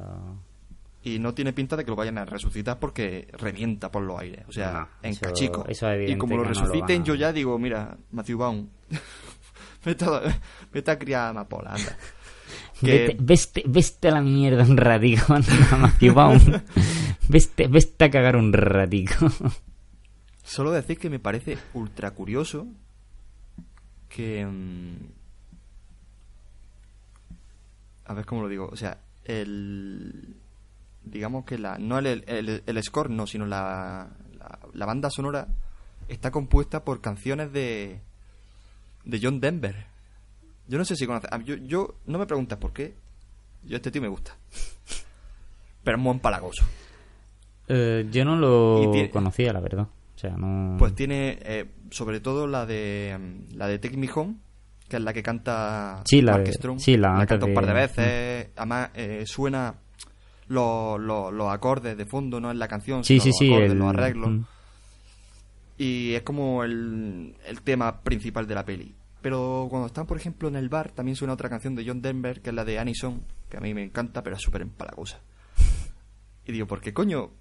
[1.03, 4.43] Y no tiene pinta de que lo vayan a resucitar porque revienta por los aires.
[4.47, 5.65] O sea, No, en eso- cachico.
[5.69, 8.37] eso es y como lo que no lo resuciten, a- yo ya digo, mira, Matthew
[8.39, 8.67] Baum.
[9.85, 10.21] vete, a,
[10.73, 11.95] vete a criar amapola, anda.
[12.81, 16.39] Que- Vete, veste, veste a la mierda un ratico, anda, Matthew Baum.
[17.29, 19.27] veste, veste a cagar un ratico.
[20.45, 22.67] Solo decir que me parece ultra curioso
[24.07, 24.45] que...
[24.45, 24.95] mm,
[28.05, 28.69] a ver cómo lo digo.
[28.71, 30.35] O sea, el...
[31.03, 31.77] Digamos que la...
[31.77, 35.47] No el, el, el score, no, sino la, la, la banda sonora
[36.07, 37.99] está compuesta por canciones de...
[39.03, 39.85] De John Denver.
[40.67, 41.31] Yo no sé si conoces...
[41.31, 42.95] a- Yo, yo no me preguntas por qué.
[43.63, 44.35] Yo este tío me gusta.
[45.83, 46.63] Pero es muy empalagoso.
[47.67, 49.87] Eh, yo no lo tiene- conocía, la verdad.
[50.25, 50.77] O sea, no.
[50.77, 54.35] Pues tiene, eh, sobre todo la de mm, la de Take Me Home,
[54.87, 56.79] que es la que canta Sí, la Mark de- Strong.
[56.79, 58.49] sí, la canta un par de de- veces.
[58.55, 59.75] Además, eh, suena
[60.47, 63.71] los, los, los acordes de fondo, no en la canción, Sí, sino sí, los acordes,
[63.71, 64.29] el- los arreglos.
[64.31, 64.41] mm.
[65.77, 68.95] Y es como el, el tema principal de la peli.
[69.21, 72.41] Pero cuando están, por ejemplo, en el bar, también suena otra canción de John Denver,
[72.41, 75.19] que es la de Anison, que a mí me encanta, pero es súper empalagosa.
[76.47, 77.31] Y digo, ¿por qué coño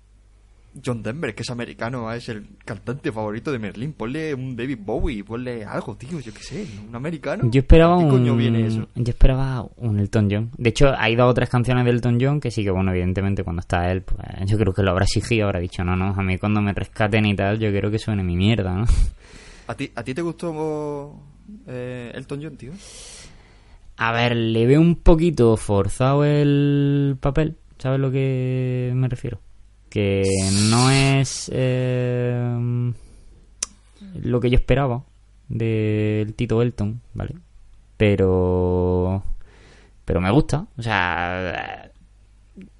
[0.84, 3.92] John Denver, que es americano, es el cantante favorito de Merlín.
[3.92, 7.48] Ponle un David Bowie, ponle algo, tío, yo qué sé, un americano.
[7.50, 8.10] Yo esperaba ¿Qué un.
[8.10, 8.88] coño viene eso?
[8.94, 10.50] Yo esperaba un Elton John.
[10.56, 13.44] De hecho, hay dos o tres canciones de Elton John que sí que, bueno, evidentemente
[13.44, 16.22] cuando está él, pues yo creo que lo habrá exigido, habrá dicho, no, no, a
[16.22, 18.84] mí cuando me rescaten y tal, yo quiero que suene mi mierda, ¿no?
[19.66, 21.20] ¿A ti, ¿A ti te gustó
[21.66, 22.72] eh, Elton John, tío?
[23.96, 29.40] A ver, le veo un poquito forzado el papel, ¿sabes lo que me refiero?
[29.94, 30.24] Que
[30.70, 32.92] no es eh,
[34.22, 35.04] lo que yo esperaba
[35.48, 37.36] del Tito Elton, ¿vale?
[37.96, 39.22] Pero
[40.04, 41.90] pero me gusta, o sea,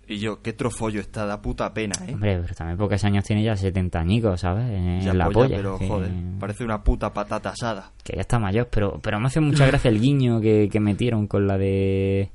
[0.09, 2.13] Y yo, qué trofollo está, da puta pena, ¿eh?
[2.15, 4.69] hombre, pero también pocos años tiene ya 70 añicos, ¿sabes?
[4.71, 6.11] En Ya la polla, polla, pero que, joder,
[6.41, 7.93] parece una puta patata asada.
[8.03, 11.29] que ya está mayor, pero pero me hace mucha gracia el guiño que, que metieron
[11.29, 12.31] con la de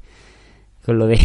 [0.86, 1.20] con lo de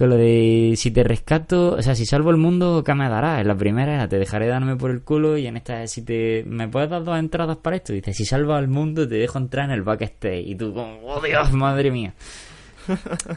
[0.00, 3.42] con lo de si te rescato, o sea, si salvo el mundo, ¿qué me darás?
[3.42, 6.00] En la primera era te dejaré darme por el culo y en esta es si
[6.00, 9.36] te me puedes dar dos entradas para esto, dice, si salvo al mundo te dejo
[9.36, 12.14] entrar en el backstage y tú como, oh Dios, madre mía.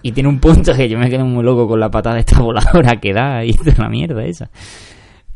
[0.03, 2.39] Y tiene un punto que yo me quedo muy loco con la patada de esta
[2.39, 4.49] voladora que da y de la mierda esa.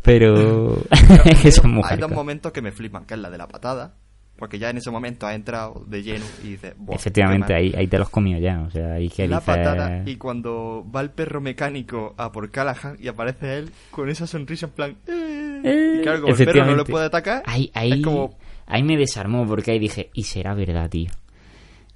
[0.02, 0.78] Pero
[1.26, 3.96] es que son Hay dos momentos que me flipan, que es la de la patada,
[4.38, 7.62] porque ya en ese momento ha entrado de lleno y dices, "Buah, Efectivamente, qué mal".
[7.62, 11.02] ahí, ahí te los comió ya, o sea, ahí que la dices- y cuando va
[11.02, 15.62] el perro mecánico a por Callahan y aparece él con esa sonrisa en plan "Eh".
[15.64, 18.84] Eh, y claro como el perro no le puede atacar Ahí, ahí, es como ahí
[18.84, 21.10] me desarmó porque ahí dije, y será verdad, tío.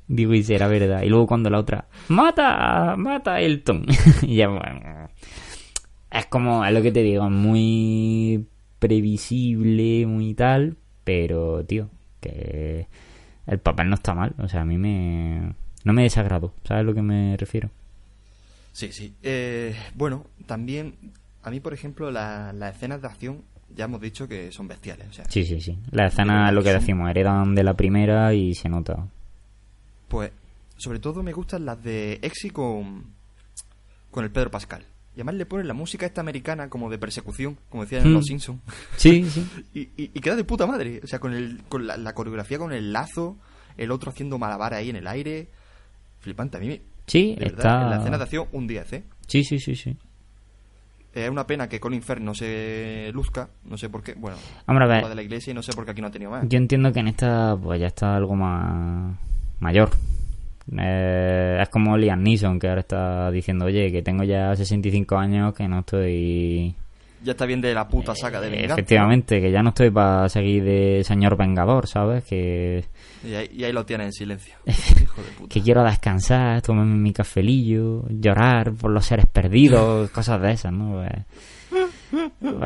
[0.07, 1.03] Digo, y será verdad.
[1.03, 3.85] Y luego cuando la otra, mata, mata a Elton.
[4.23, 5.09] y ya, bueno.
[6.11, 8.45] Es como, es lo que te digo, muy
[8.79, 10.75] previsible, muy tal,
[11.05, 11.89] pero, tío,
[12.21, 12.87] que
[13.47, 14.33] el papel no está mal.
[14.37, 15.53] O sea, a mí me...
[15.83, 17.69] No me desagradó, ¿sabes a lo que me refiero?
[18.73, 20.95] sí sí Eh, bueno también
[21.43, 23.41] a mí por ejemplo la- las escenas de acción
[23.75, 25.77] ya hemos dicho que son bestiales o sea Sí, sí, sí.
[25.91, 29.07] La escena, lo que decimos, heredan de la primera y se nota.
[30.07, 30.31] pues
[30.77, 33.05] sobre todo me gustan las de Exy con
[34.11, 37.57] con el Pedro Pascal y además le ponen la música esta americana como de persecución
[37.69, 38.15] como decían en Hmm.
[38.15, 38.59] Los Simpsons
[38.97, 39.45] Sí, sí.
[39.73, 42.57] y, y- y queda de puta madre o sea con el con la, la coreografía
[42.57, 43.37] con el lazo
[43.77, 45.49] el otro haciendo malabar ahí en el aire
[46.19, 47.81] flipante a mí me- Sí, de verdad, está...
[47.83, 49.03] en la escena de acción un 10 ¿eh?
[49.27, 49.97] Sí, sí, sí, sí.
[51.13, 54.13] Es una pena que Colin Firth no se luzca, no sé por qué.
[54.13, 56.11] Bueno, Hombre, a ver, de la iglesia y no sé por qué aquí no ha
[56.11, 56.47] tenido más.
[56.47, 59.17] yo entiendo que en esta pues ya está algo más
[59.59, 59.89] mayor.
[60.79, 65.53] Eh, es como Liam Neeson que ahora está diciendo, oye, que tengo ya 65 años,
[65.53, 66.75] que no estoy...
[67.23, 68.73] Ya está bien de la puta saga de Eh, venganza.
[68.73, 72.23] Efectivamente, que ya no estoy para seguir de señor vengador, ¿sabes?
[72.23, 72.83] Que.
[73.23, 74.55] Y ahí, y ahí lo tienen en silencio.
[74.65, 75.53] Hijo de puta.
[75.53, 80.93] que quiero descansar, tomarme mi cafelillo, llorar por los seres perdidos, cosas de esas, ¿no?
[80.93, 81.11] Pues,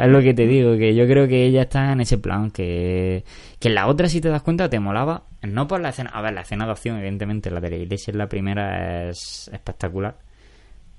[0.01, 3.25] es lo que te digo, que yo creo que ella está en ese plan, que,
[3.59, 6.21] que en la otra, si te das cuenta, te molaba, no por la escena, a
[6.21, 10.17] ver, la escena de acción, evidentemente, la de la iglesia en la primera es espectacular,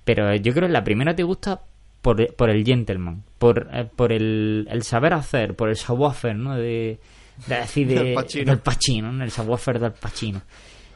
[0.05, 1.61] pero yo creo que la primera te gusta
[2.03, 6.57] por, por el gentleman, por, eh, por el, el saber hacer, por el savoir ¿no?
[6.57, 6.99] De,
[7.47, 8.15] de decir de,
[8.47, 9.25] Del Pacino, ¿no?
[9.25, 10.43] el savoir del Pacino.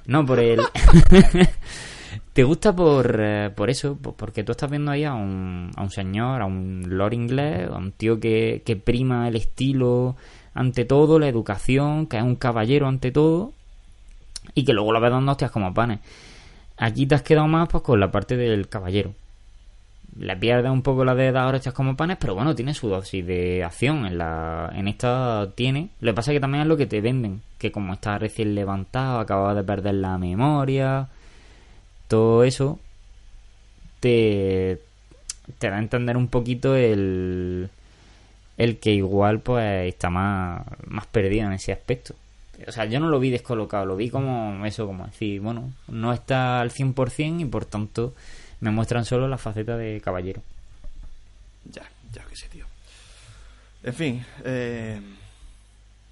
[0.07, 0.61] No, por el...
[2.32, 5.82] Te gusta por, eh, por eso, po- porque tú estás viendo ahí a un, a
[5.82, 10.16] un señor, a un lord inglés, a un tío que, que prima el estilo
[10.55, 13.53] ante todo, la educación, que es un caballero ante todo,
[14.55, 16.01] y que luego lo ves dando hostias como panes.
[16.76, 19.14] Aquí te has quedado más pues con la parte del caballero.
[20.18, 23.24] Le pierdes un poco la de dar hostias como panes, pero bueno, tiene su dosis
[23.24, 24.07] de acción.
[24.07, 25.90] En, la, en esta tiene.
[26.01, 27.42] Lo que pasa es que también es lo que te venden.
[27.59, 31.09] Que como está recién levantado, acaba de perder la memoria.
[32.09, 32.80] Todo eso
[34.01, 34.80] te,
[35.59, 37.70] te da a entender un poquito el,
[38.61, 42.14] el que igual pues está más, más perdido en ese aspecto.
[42.68, 46.12] O sea, yo no lo vi descolocado, lo vi como eso, como decir, bueno, no
[46.12, 48.12] está al 100% y por tanto
[48.61, 50.42] me muestran solo la faceta de caballero.
[51.72, 52.66] Ya, ya que sé, tío.
[53.82, 55.00] En fin, eh,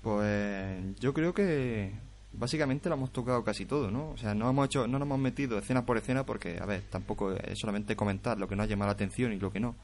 [0.00, 1.92] pues yo creo que
[2.32, 4.08] básicamente lo hemos tocado casi todo, ¿no?
[4.12, 6.80] O sea, no hemos hecho, no nos hemos metido escena por escena porque, a ver,
[6.88, 9.76] tampoco es solamente comentar lo que nos ha llamado la atención y lo que no.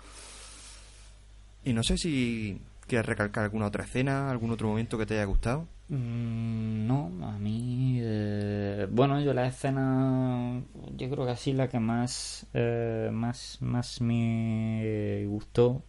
[1.64, 5.24] Y no sé si quieres recalcar alguna otra escena, algún otro momento que te haya
[5.24, 5.66] gustado.
[5.88, 7.98] Mm, no, a mí.
[8.02, 10.62] eh, bueno, yo la escena.
[10.96, 12.46] Yo creo que así la que más.
[12.54, 15.82] eh, más, más me gustó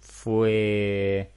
[0.00, 1.30] fue.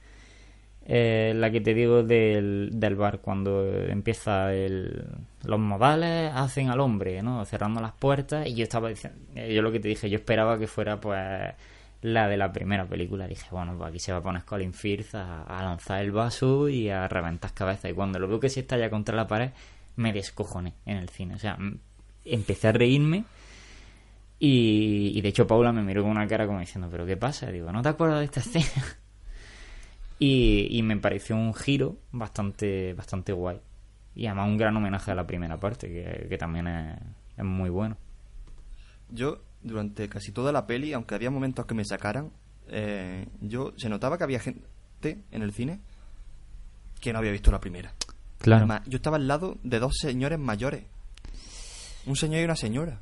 [0.86, 5.06] eh, la que te digo del, del bar, cuando empieza el,
[5.44, 7.44] los modales hacen al hombre, ¿no?
[7.46, 8.46] Cerrando las puertas.
[8.46, 9.18] Y yo estaba diciendo.
[9.34, 11.54] eh, Yo lo que te dije, yo esperaba que fuera, pues.
[12.02, 13.26] La de la primera película.
[13.26, 16.88] Dije, bueno, pues aquí se va a poner Colin Firth a, lanzar el vaso y
[16.90, 17.90] a reventar cabezas.
[17.90, 19.50] Y cuando lo veo que se estalla contra la pared,
[19.96, 21.34] me descojoné en el cine.
[21.34, 21.58] O sea,
[22.24, 23.24] empecé a reírme
[24.38, 27.50] y, y de hecho Paula me miró con una cara como diciendo, ¿pero qué pasa?
[27.50, 28.84] Digo, ¿no te acuerdas de esta escena?
[30.20, 33.60] Y, y me pareció un giro bastante, bastante guay.
[34.16, 36.98] Y además un gran homenaje a la primera parte, que, que también es,
[37.36, 37.96] es muy bueno.
[39.10, 42.30] Yo, durante casi toda la peli, aunque había momentos que me sacaran,
[42.68, 45.80] eh, yo se notaba que había gente en el cine
[47.00, 47.92] que no había visto la primera.
[48.38, 48.64] Claro.
[48.64, 50.84] Además, yo estaba al lado de dos señores mayores.
[52.06, 53.00] Un señor y una señora.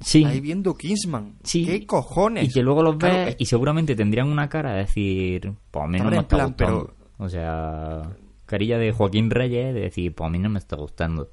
[0.00, 0.24] Sí.
[0.24, 1.36] Ahí viendo Kingsman.
[1.42, 1.64] Sí.
[1.64, 2.48] ¿Qué cojones?
[2.48, 5.88] Y que luego los ves Claro, y seguramente tendrían una cara de decir, pues a
[5.88, 6.94] mí no me está plan, gustando.
[7.18, 11.30] O sea, carilla de Joaquín Reyes de decir, pues a mí no me está gustando.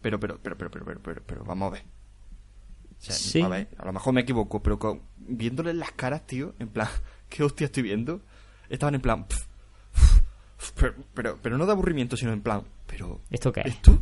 [0.00, 1.84] Pero, pero, pero, pero, pero, pero, pero, pero, vamos a ver.
[3.00, 3.40] O sea, Sí.
[3.42, 6.88] A ver, a lo mejor me equivoco, pero con- viéndole las caras, tío, en plan,
[7.28, 8.20] ¿qué hostia estoy viendo?
[8.68, 9.26] Estaban en plan,
[10.74, 13.66] pero, pero, pero no de aburrimiento, sino en plan, pero, ¿Esto qué es?
[13.68, 13.98] ¿esto?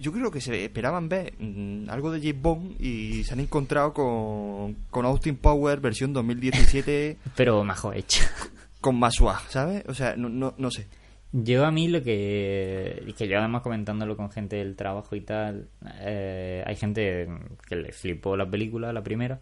[0.00, 3.92] Yo creo que se esperaban ver mm, algo de James Bond y se han encontrado
[3.94, 8.24] con, con Austin Power versión 2017 Pero mejor hecho.
[8.80, 9.84] con swag, ¿sabes?
[9.86, 10.88] O sea, no, no, no sé.
[11.32, 13.12] Yo a mí lo que...
[13.16, 15.68] Que yo además comentándolo con gente del trabajo y tal,
[16.00, 17.28] eh, hay gente
[17.68, 19.40] que le flipó la película, la primera,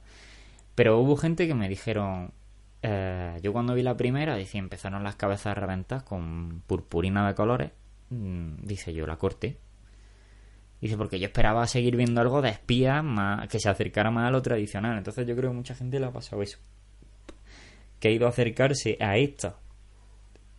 [0.74, 2.32] pero hubo gente que me dijeron...
[2.82, 7.35] eh, yo cuando vi la primera, dice, empezaron las cabezas a reventar con purpurina de
[7.35, 7.70] colores.
[8.11, 9.59] mm, dice, yo la corté.
[10.80, 14.30] Dice, porque yo esperaba seguir viendo algo de espía más, que se acercara más a
[14.30, 14.99] lo tradicional.
[14.99, 16.59] Entonces yo creo que mucha gente le ha pasado eso.
[18.01, 19.57] Que ha ido a acercarse a esta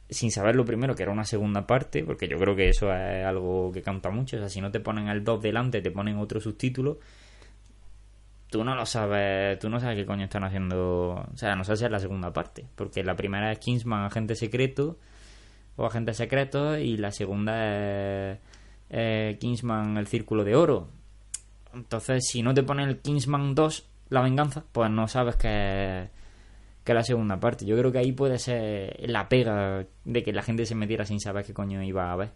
[0.09, 3.25] sin saber lo primero que era una segunda parte, porque yo creo que eso es
[3.25, 4.37] algo que canta mucho.
[4.37, 6.99] O sea, si no te ponen el 2 delante, te ponen otro subtítulo.
[8.49, 11.25] Tú no lo sabes, tú no sabes qué coño están haciendo.
[11.33, 14.35] O sea, no sabes si es la segunda parte, porque la primera es Kingsman, agente
[14.35, 14.97] secreto
[15.75, 18.37] o agente secreto, y la segunda
[18.89, 20.87] es Kingsman, el círculo de oro.
[21.73, 26.09] Entonces, si no te ponen el Kingsman 2, la venganza, pues no sabes que
[26.85, 27.65] que la segunda parte.
[27.65, 31.19] Yo creo que ahí puede ser la pega de que la gente se metiera sin
[31.19, 32.31] saber qué coño iba a ver.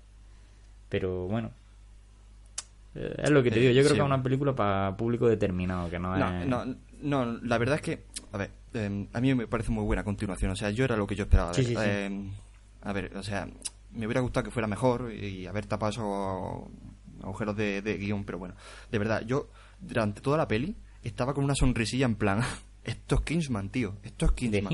[0.89, 1.51] Pero bueno.
[2.95, 3.95] Eh, Es lo que te Eh, digo, yo creo sí.
[3.95, 6.47] que es una película para público determinado, que no, No, es...
[6.47, 6.65] no,
[7.01, 10.51] no, la verdad es que, a ver, eh, a mí me parece muy buena continuación.
[10.51, 11.53] O sea, yo era lo que yo esperaba.
[11.53, 11.75] Sí, sí.
[11.77, 12.29] Eh,
[12.81, 13.47] a ver, o sea,
[13.91, 18.39] me hubiera gustado que fuera mejor y haber tapado esos agujeros de, de guion, pero
[18.39, 18.55] bueno,
[18.91, 22.41] de verdad, yo durante toda la peli estaba con una sonrisilla en plan,
[22.89, 24.73] esto es Kingsman, tío, esto es Kingsman.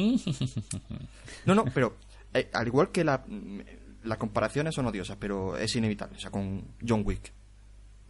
[1.45, 1.95] No, no, pero
[2.33, 3.23] eh, al igual que la,
[4.03, 6.17] las comparaciones son odiosas, pero es inevitable.
[6.17, 7.31] O sea, con John Wick.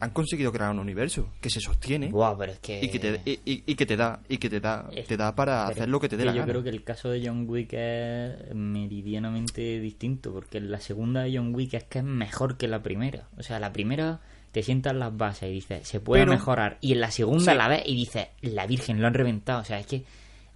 [0.02, 2.84] Han conseguido crear un universo que se sostiene pero es que...
[2.84, 5.16] y que te y, y- y que te da y que te da Es- te
[5.16, 6.52] da para pero hacer lo que te dé es la Yo gana.
[6.52, 11.56] creo que el caso de John Wick es meridianamente distinto, porque la segunda de John
[11.56, 13.30] Wick es que es mejor que la primera.
[13.38, 14.20] O sea, la primera
[14.56, 16.78] te sientas las bases y dices, se puede Pero- mejorar.
[16.80, 17.58] Y en la segunda Sí.
[17.58, 19.60] la ves y dices, la Virgen, lo han reventado.
[19.60, 20.06] O sea, es que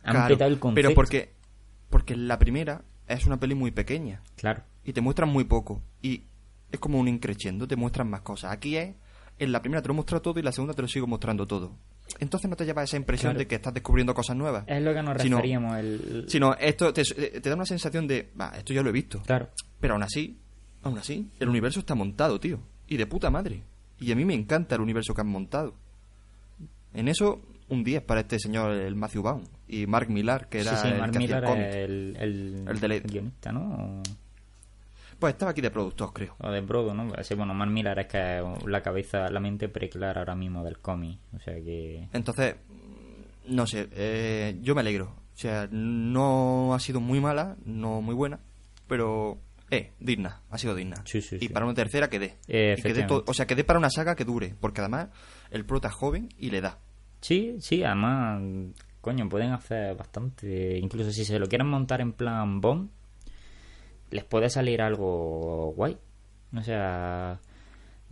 [0.03, 0.87] han Claro, petado el concepto.
[0.87, 1.33] pero porque
[1.89, 4.63] porque la primera es una peli muy pequeña Claro.
[4.85, 6.23] y te muestran muy poco y
[6.71, 8.51] es como un increciendo, te muestran más cosas.
[8.53, 8.95] Aquí es
[9.37, 11.75] en la primera te lo muestra todo y la segunda te lo sigo mostrando todo.
[12.19, 13.39] Entonces no te lleva esa impresión Claro.
[13.39, 14.63] de que estás descubriendo cosas nuevas.
[14.67, 15.77] Es lo que nos Sino- referíamos.
[15.77, 16.25] el...
[16.29, 19.21] Sino esto te, te da una sensación de, va, esto ya lo he visto.
[19.23, 19.49] Claro.
[19.81, 20.39] Pero aún así,
[20.83, 22.59] aún así, el universo está montado, tío.
[22.87, 23.61] Y de puta madre.
[23.99, 25.75] Y a mí me encanta el universo que han montado.
[26.93, 29.43] En eso, un 10 para este señor, el Matthew Vaughn.
[29.67, 32.67] Y Mark Millar, que era sí, sí, el Mark que hacía Millar el el, el,
[32.67, 34.01] El de guionista, ¿no?
[35.19, 36.35] Pues estaba aquí de productor, creo.
[36.39, 37.11] O, de Brodo, ¿no?
[37.23, 40.79] Sí, bueno, Mark Millar es que es la cabeza, la mente preclara ahora mismo del
[40.79, 41.19] cómic.
[41.35, 42.07] O sea que...
[42.13, 42.55] Entonces,
[43.47, 45.13] no sé, eh, yo me alegro.
[45.33, 48.39] O sea, no ha sido muy mala, no muy buena,
[48.87, 49.37] pero,
[49.71, 50.97] eh, digna, ha sido digna.
[51.05, 51.49] Sí, sí, y sí.
[51.49, 52.37] para una tercera quedé.
[52.47, 55.09] Eh, Y o sea, quedé para una saga que dure, porque además
[55.51, 56.79] el prota es joven y le da.
[57.21, 58.41] Sí, sí, además,
[59.01, 60.77] coño, pueden hacer bastante.
[60.77, 62.89] Incluso si se lo quieren montar en plan bomb,
[64.11, 65.97] les puede salir algo guay.
[66.55, 67.39] O sea,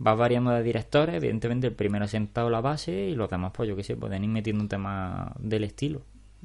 [0.06, 1.16] va variando de directores.
[1.16, 4.22] Evidentemente, el primero ha sentado la base y los demás, pues yo qué sé, pueden
[4.24, 6.02] ir metiendo un tema del estilo.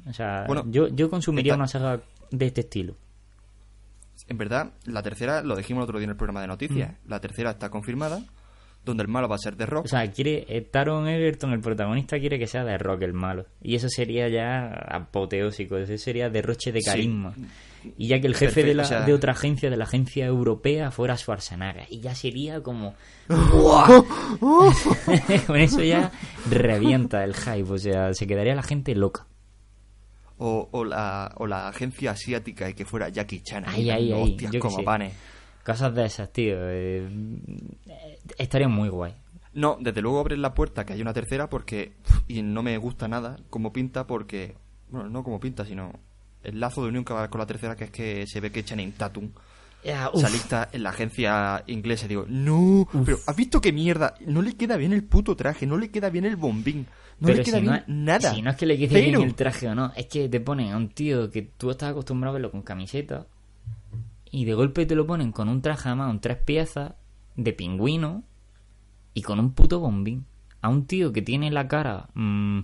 [0.08, 2.00] O sea, Bueno, yo, yo consumiría esta- una saga
[2.30, 2.96] de este estilo.
[4.28, 7.20] En verdad, la tercera, lo dijimos el otro día en el programa de noticias, la
[7.20, 8.22] tercera está confirmada,
[8.84, 9.84] donde el malo va a ser de Rock.
[9.84, 9.86] Mm.
[9.86, 13.46] O sea, quiere eh, Taron Egerton, el protagonista, quiere que sea de rock el malo.
[13.62, 16.86] Y eso sería ya apoteósico, eso sería derroche de Sí.
[16.86, 17.34] carisma.
[17.98, 19.84] Y ya que el jefe Perfecto, de, la, o sea- de otra agencia, de la
[19.84, 21.84] agencia europea, fuera Schwarzenegger.
[21.90, 22.94] Y ya sería como...
[25.46, 26.10] Con eso ya
[26.50, 29.26] revienta el hype, o sea, se quedaría la gente loca.
[30.38, 33.64] O, o la, o la agencia asiática y que fuera Jackie Chan.
[33.68, 35.14] Ahí, ahí, Hostias yo como panes.
[35.64, 36.56] Cosas de esas, tío.
[36.58, 37.08] eh,
[37.86, 39.14] eh, estaría muy guay.
[39.52, 41.92] No, desde luego abren la puerta que hay una tercera porque...
[42.26, 44.56] Y no me gusta nada como pinta porque...
[44.90, 45.92] Bueno, no como pinta, sino...
[46.42, 48.64] El lazo de unión que va con la tercera que es que se ve que
[48.64, 49.30] Channing Tatum
[49.84, 50.20] Ya, uf.
[50.20, 52.06] salista en la agencia inglesa.
[52.08, 54.14] Digo, no, pero ¿has visto qué mierda?
[54.26, 56.86] No le queda bien el puto traje, no le queda bien el bombín,
[57.20, 58.34] no Pero le queda si no, bien nada.
[58.34, 60.72] Si no es que le quede bien el traje o no, es que te ponen
[60.72, 63.26] a un tío que tú estás acostumbrado a verlo con camiseta
[64.30, 66.94] y de golpe te lo ponen con un traje además, un tres piezas
[67.36, 68.24] de pingüino
[69.14, 70.26] y con un puto bombín.
[70.60, 72.60] A un tío que tiene la cara, mm,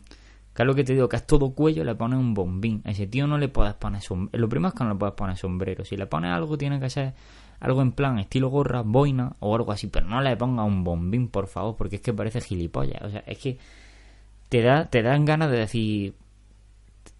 [0.55, 2.83] que es lo que te digo, que es todo cuello, le pones un bombín.
[2.85, 4.41] A ese tío no le puedes poner sombrero.
[4.41, 5.85] Lo primero es que no le puedes poner sombrero.
[5.85, 7.15] Si le pones algo, tiene que ser
[7.61, 9.87] algo en plan estilo gorra, boina o algo así.
[9.87, 13.03] Pero no le ponga un bombín, por favor, porque es que parece gilipollas.
[13.03, 13.59] O sea, es que
[14.51, 16.15] te da te dan ganas de decir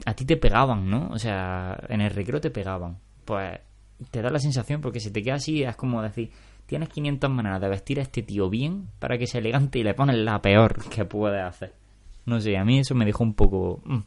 [0.05, 1.09] a ti te pegaban, ¿no?
[1.11, 2.99] O sea, en el recreo te pegaban.
[3.25, 3.59] Pues
[4.11, 6.31] te da la sensación porque si te queda así es como decir,
[6.67, 9.95] tienes 500 maneras de vestir a este tío bien para que sea elegante y le
[9.95, 11.75] pones la peor que puedes hacer.
[12.27, 13.81] No sé, a mí eso me dejó un poco...
[13.85, 13.99] mm.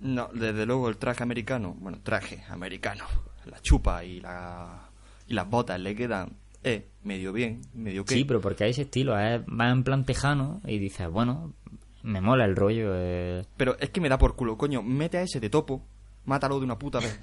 [0.00, 3.04] No, desde luego el traje americano, bueno, traje americano,
[3.44, 4.88] la chupa y la
[5.26, 6.32] y las botas le quedan
[6.64, 8.14] eh, medio bien, medio que.
[8.14, 11.54] Sí, pero porque hay ese estilo, es más en plan tejano y dices, bueno,
[12.02, 12.92] me mola el rollo.
[12.96, 13.44] eh.
[13.56, 15.84] Pero es que me da por culo, coño, mete a ese de topo,
[16.24, 17.18] mátalo de una puta vez.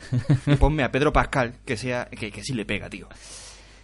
[0.45, 3.07] y ponme a Pedro Pascal, que sea que, que sí le pega, tío.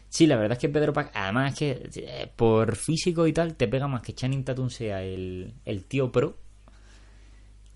[0.09, 3.55] Sí, la verdad es que Pedro Pascal, además es que eh, por físico y tal,
[3.55, 6.37] te pega más que Channing Tatum sea el, el tío pro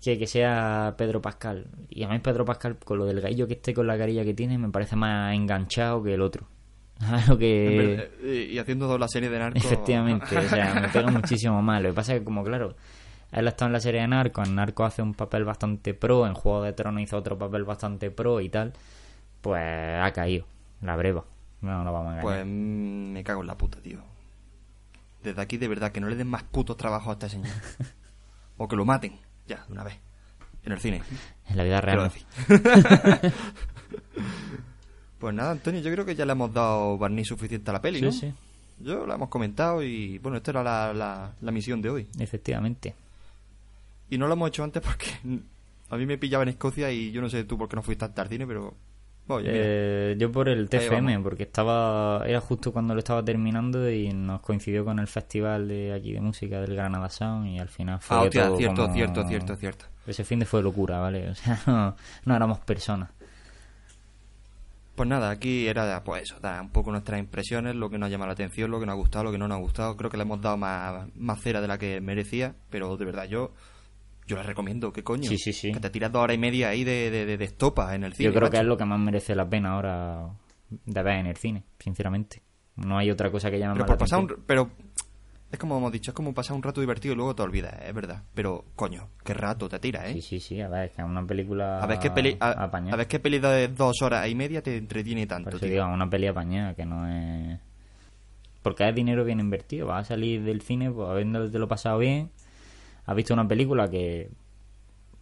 [0.02, 1.66] que que sea Pedro Pascal.
[1.90, 4.32] Y a mí Pedro Pascal, con lo del gallo que esté con la carilla que
[4.34, 6.46] tiene, me parece más enganchado que el otro.
[7.00, 8.10] ¿Sabes lo En que...?
[8.22, 9.64] eh, y haciendo la serie de narcos.
[9.64, 11.82] Efectivamente, o sea, me pega muchísimo más.
[11.82, 12.76] Lo que pasa es que, como claro,
[13.32, 16.34] él estado en la serie de Narco, en Narco hace un papel bastante pro, en
[16.34, 18.72] Juego de Tronos hizo otro papel bastante pro y tal,
[19.40, 19.62] pues
[20.00, 20.46] ha caído,
[20.82, 21.24] la breva.
[21.60, 22.22] No, no vamos a engañar.
[22.22, 23.98] Pues me cago en la puta, tío.
[25.22, 27.50] Desde aquí, de verdad, que no le den más putos trabajos a este señor.
[28.56, 29.98] o que lo maten, ya, de una vez.
[30.64, 31.02] En el cine.
[31.48, 32.10] En la vida real.
[35.18, 37.98] pues nada, Antonio, yo creo que ya le hemos dado barniz suficiente a la peli,
[37.98, 38.12] Sí, ¿no?
[38.12, 38.32] sí,
[38.80, 42.08] Yo la hemos comentado y, bueno, esta era la, la, la misión de hoy.
[42.18, 42.94] efectivamente.
[44.10, 45.06] Y no lo hemos hecho antes porque
[45.90, 48.04] a mí me pillaba en Escocia y yo no sé tú por qué no fuiste
[48.04, 48.74] hasta al cine, pero...
[49.30, 49.50] Oye.
[49.52, 54.40] Eh, yo por el TFM, porque estaba era justo cuando lo estaba terminando y nos
[54.40, 58.16] coincidió con el festival de aquí de música del Granada Sound y al final fue
[58.16, 59.84] Ah, hostia, todo cierto, como- cierto, cierto, cierto.
[60.06, 61.28] Ese fin de fue locura, ¿vale?
[61.28, 61.94] O sea, no,
[62.24, 63.10] no éramos personas.
[64.94, 68.26] Pues nada, aquí era pues eso, dar un poco nuestras impresiones, lo que nos llama
[68.26, 69.96] la atención, lo que nos ha gustado, lo que no nos ha gustado.
[69.96, 73.26] Creo que le hemos dado más, más cera de la que merecía, pero de verdad
[73.28, 73.52] yo
[74.28, 75.28] yo les recomiendo, ¿qué coño?
[75.28, 75.72] Sí, sí, sí.
[75.72, 78.12] Que te tiras dos horas y media ahí de, de, de- de estopa en el
[78.14, 78.28] cine.
[78.30, 80.28] Yo creo que es lo que más merece la pena ahora
[80.70, 82.42] de ver en el cine, sinceramente.
[82.76, 84.70] No hay otra cosa que llame Pero más por la pasar un, pero
[85.50, 87.94] es como hemos dicho, es como pasar un rato divertido y luego te olvidas, es
[87.94, 88.22] verdad.
[88.34, 90.12] Pero coño, qué rato te tiras, ¿eh?
[90.12, 92.50] Sí, sí, sí, a ver, es que es una película A ver qué peli, a,
[92.64, 92.92] apañada.
[92.92, 95.70] a ver qué peli de dos horas y media te entretiene tanto, Por tío.
[95.70, 97.58] digo, una peli apañada, que no es...
[98.62, 99.86] Porque es dinero bien invertido.
[99.86, 102.30] Vas a salir del cine, pues habiéndote lo pasado bien,
[103.08, 104.30] has visto una película que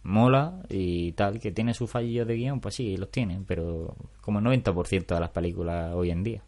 [0.03, 4.39] mola y tal, que tiene sus fallillos de guion, pues sí, los tiene, pero como
[4.39, 6.41] el 90% de las películas hoy en día.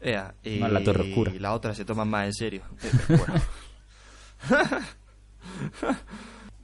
[0.00, 1.32] Ea, y Más la Torre Oscura.
[1.40, 2.62] la otra se toman más en serio.
[2.84, 3.34] Eh, bueno.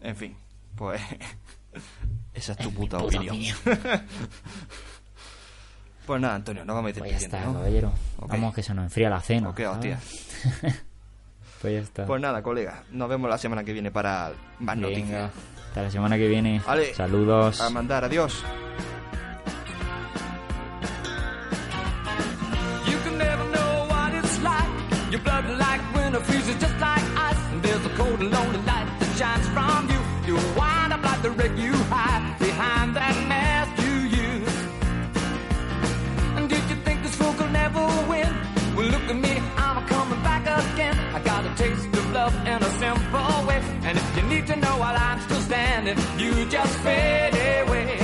[0.02, 0.36] en fin,
[0.76, 1.00] pues
[2.34, 3.34] esa es tu puta Puta opinión.
[3.34, 3.56] opinión.
[6.06, 7.54] Pues nada, Antonio, nos vamos a ir Pues ya está, ¿no?
[7.54, 7.92] caballero.
[8.18, 8.30] Ok.
[8.30, 9.48] Vamos que se nos enfría la cena.
[9.48, 9.98] Ok, hostia.
[11.60, 12.06] Pues ya está.
[12.06, 15.30] Pues nada, colega, nos vemos la semana que viene para más Venga, noticias.
[15.68, 16.60] hasta la semana que viene.
[16.66, 16.94] Vale.
[16.94, 17.60] Saludos.
[17.60, 18.42] A mandar, adiós.
[25.10, 27.38] Your blood like winter freezes just like ice.
[27.52, 30.00] And there's a cold and lonely light that shines from you.
[30.26, 31.72] You wind up like the wreck you
[44.46, 48.03] to know while I'm still standing, you just fade away.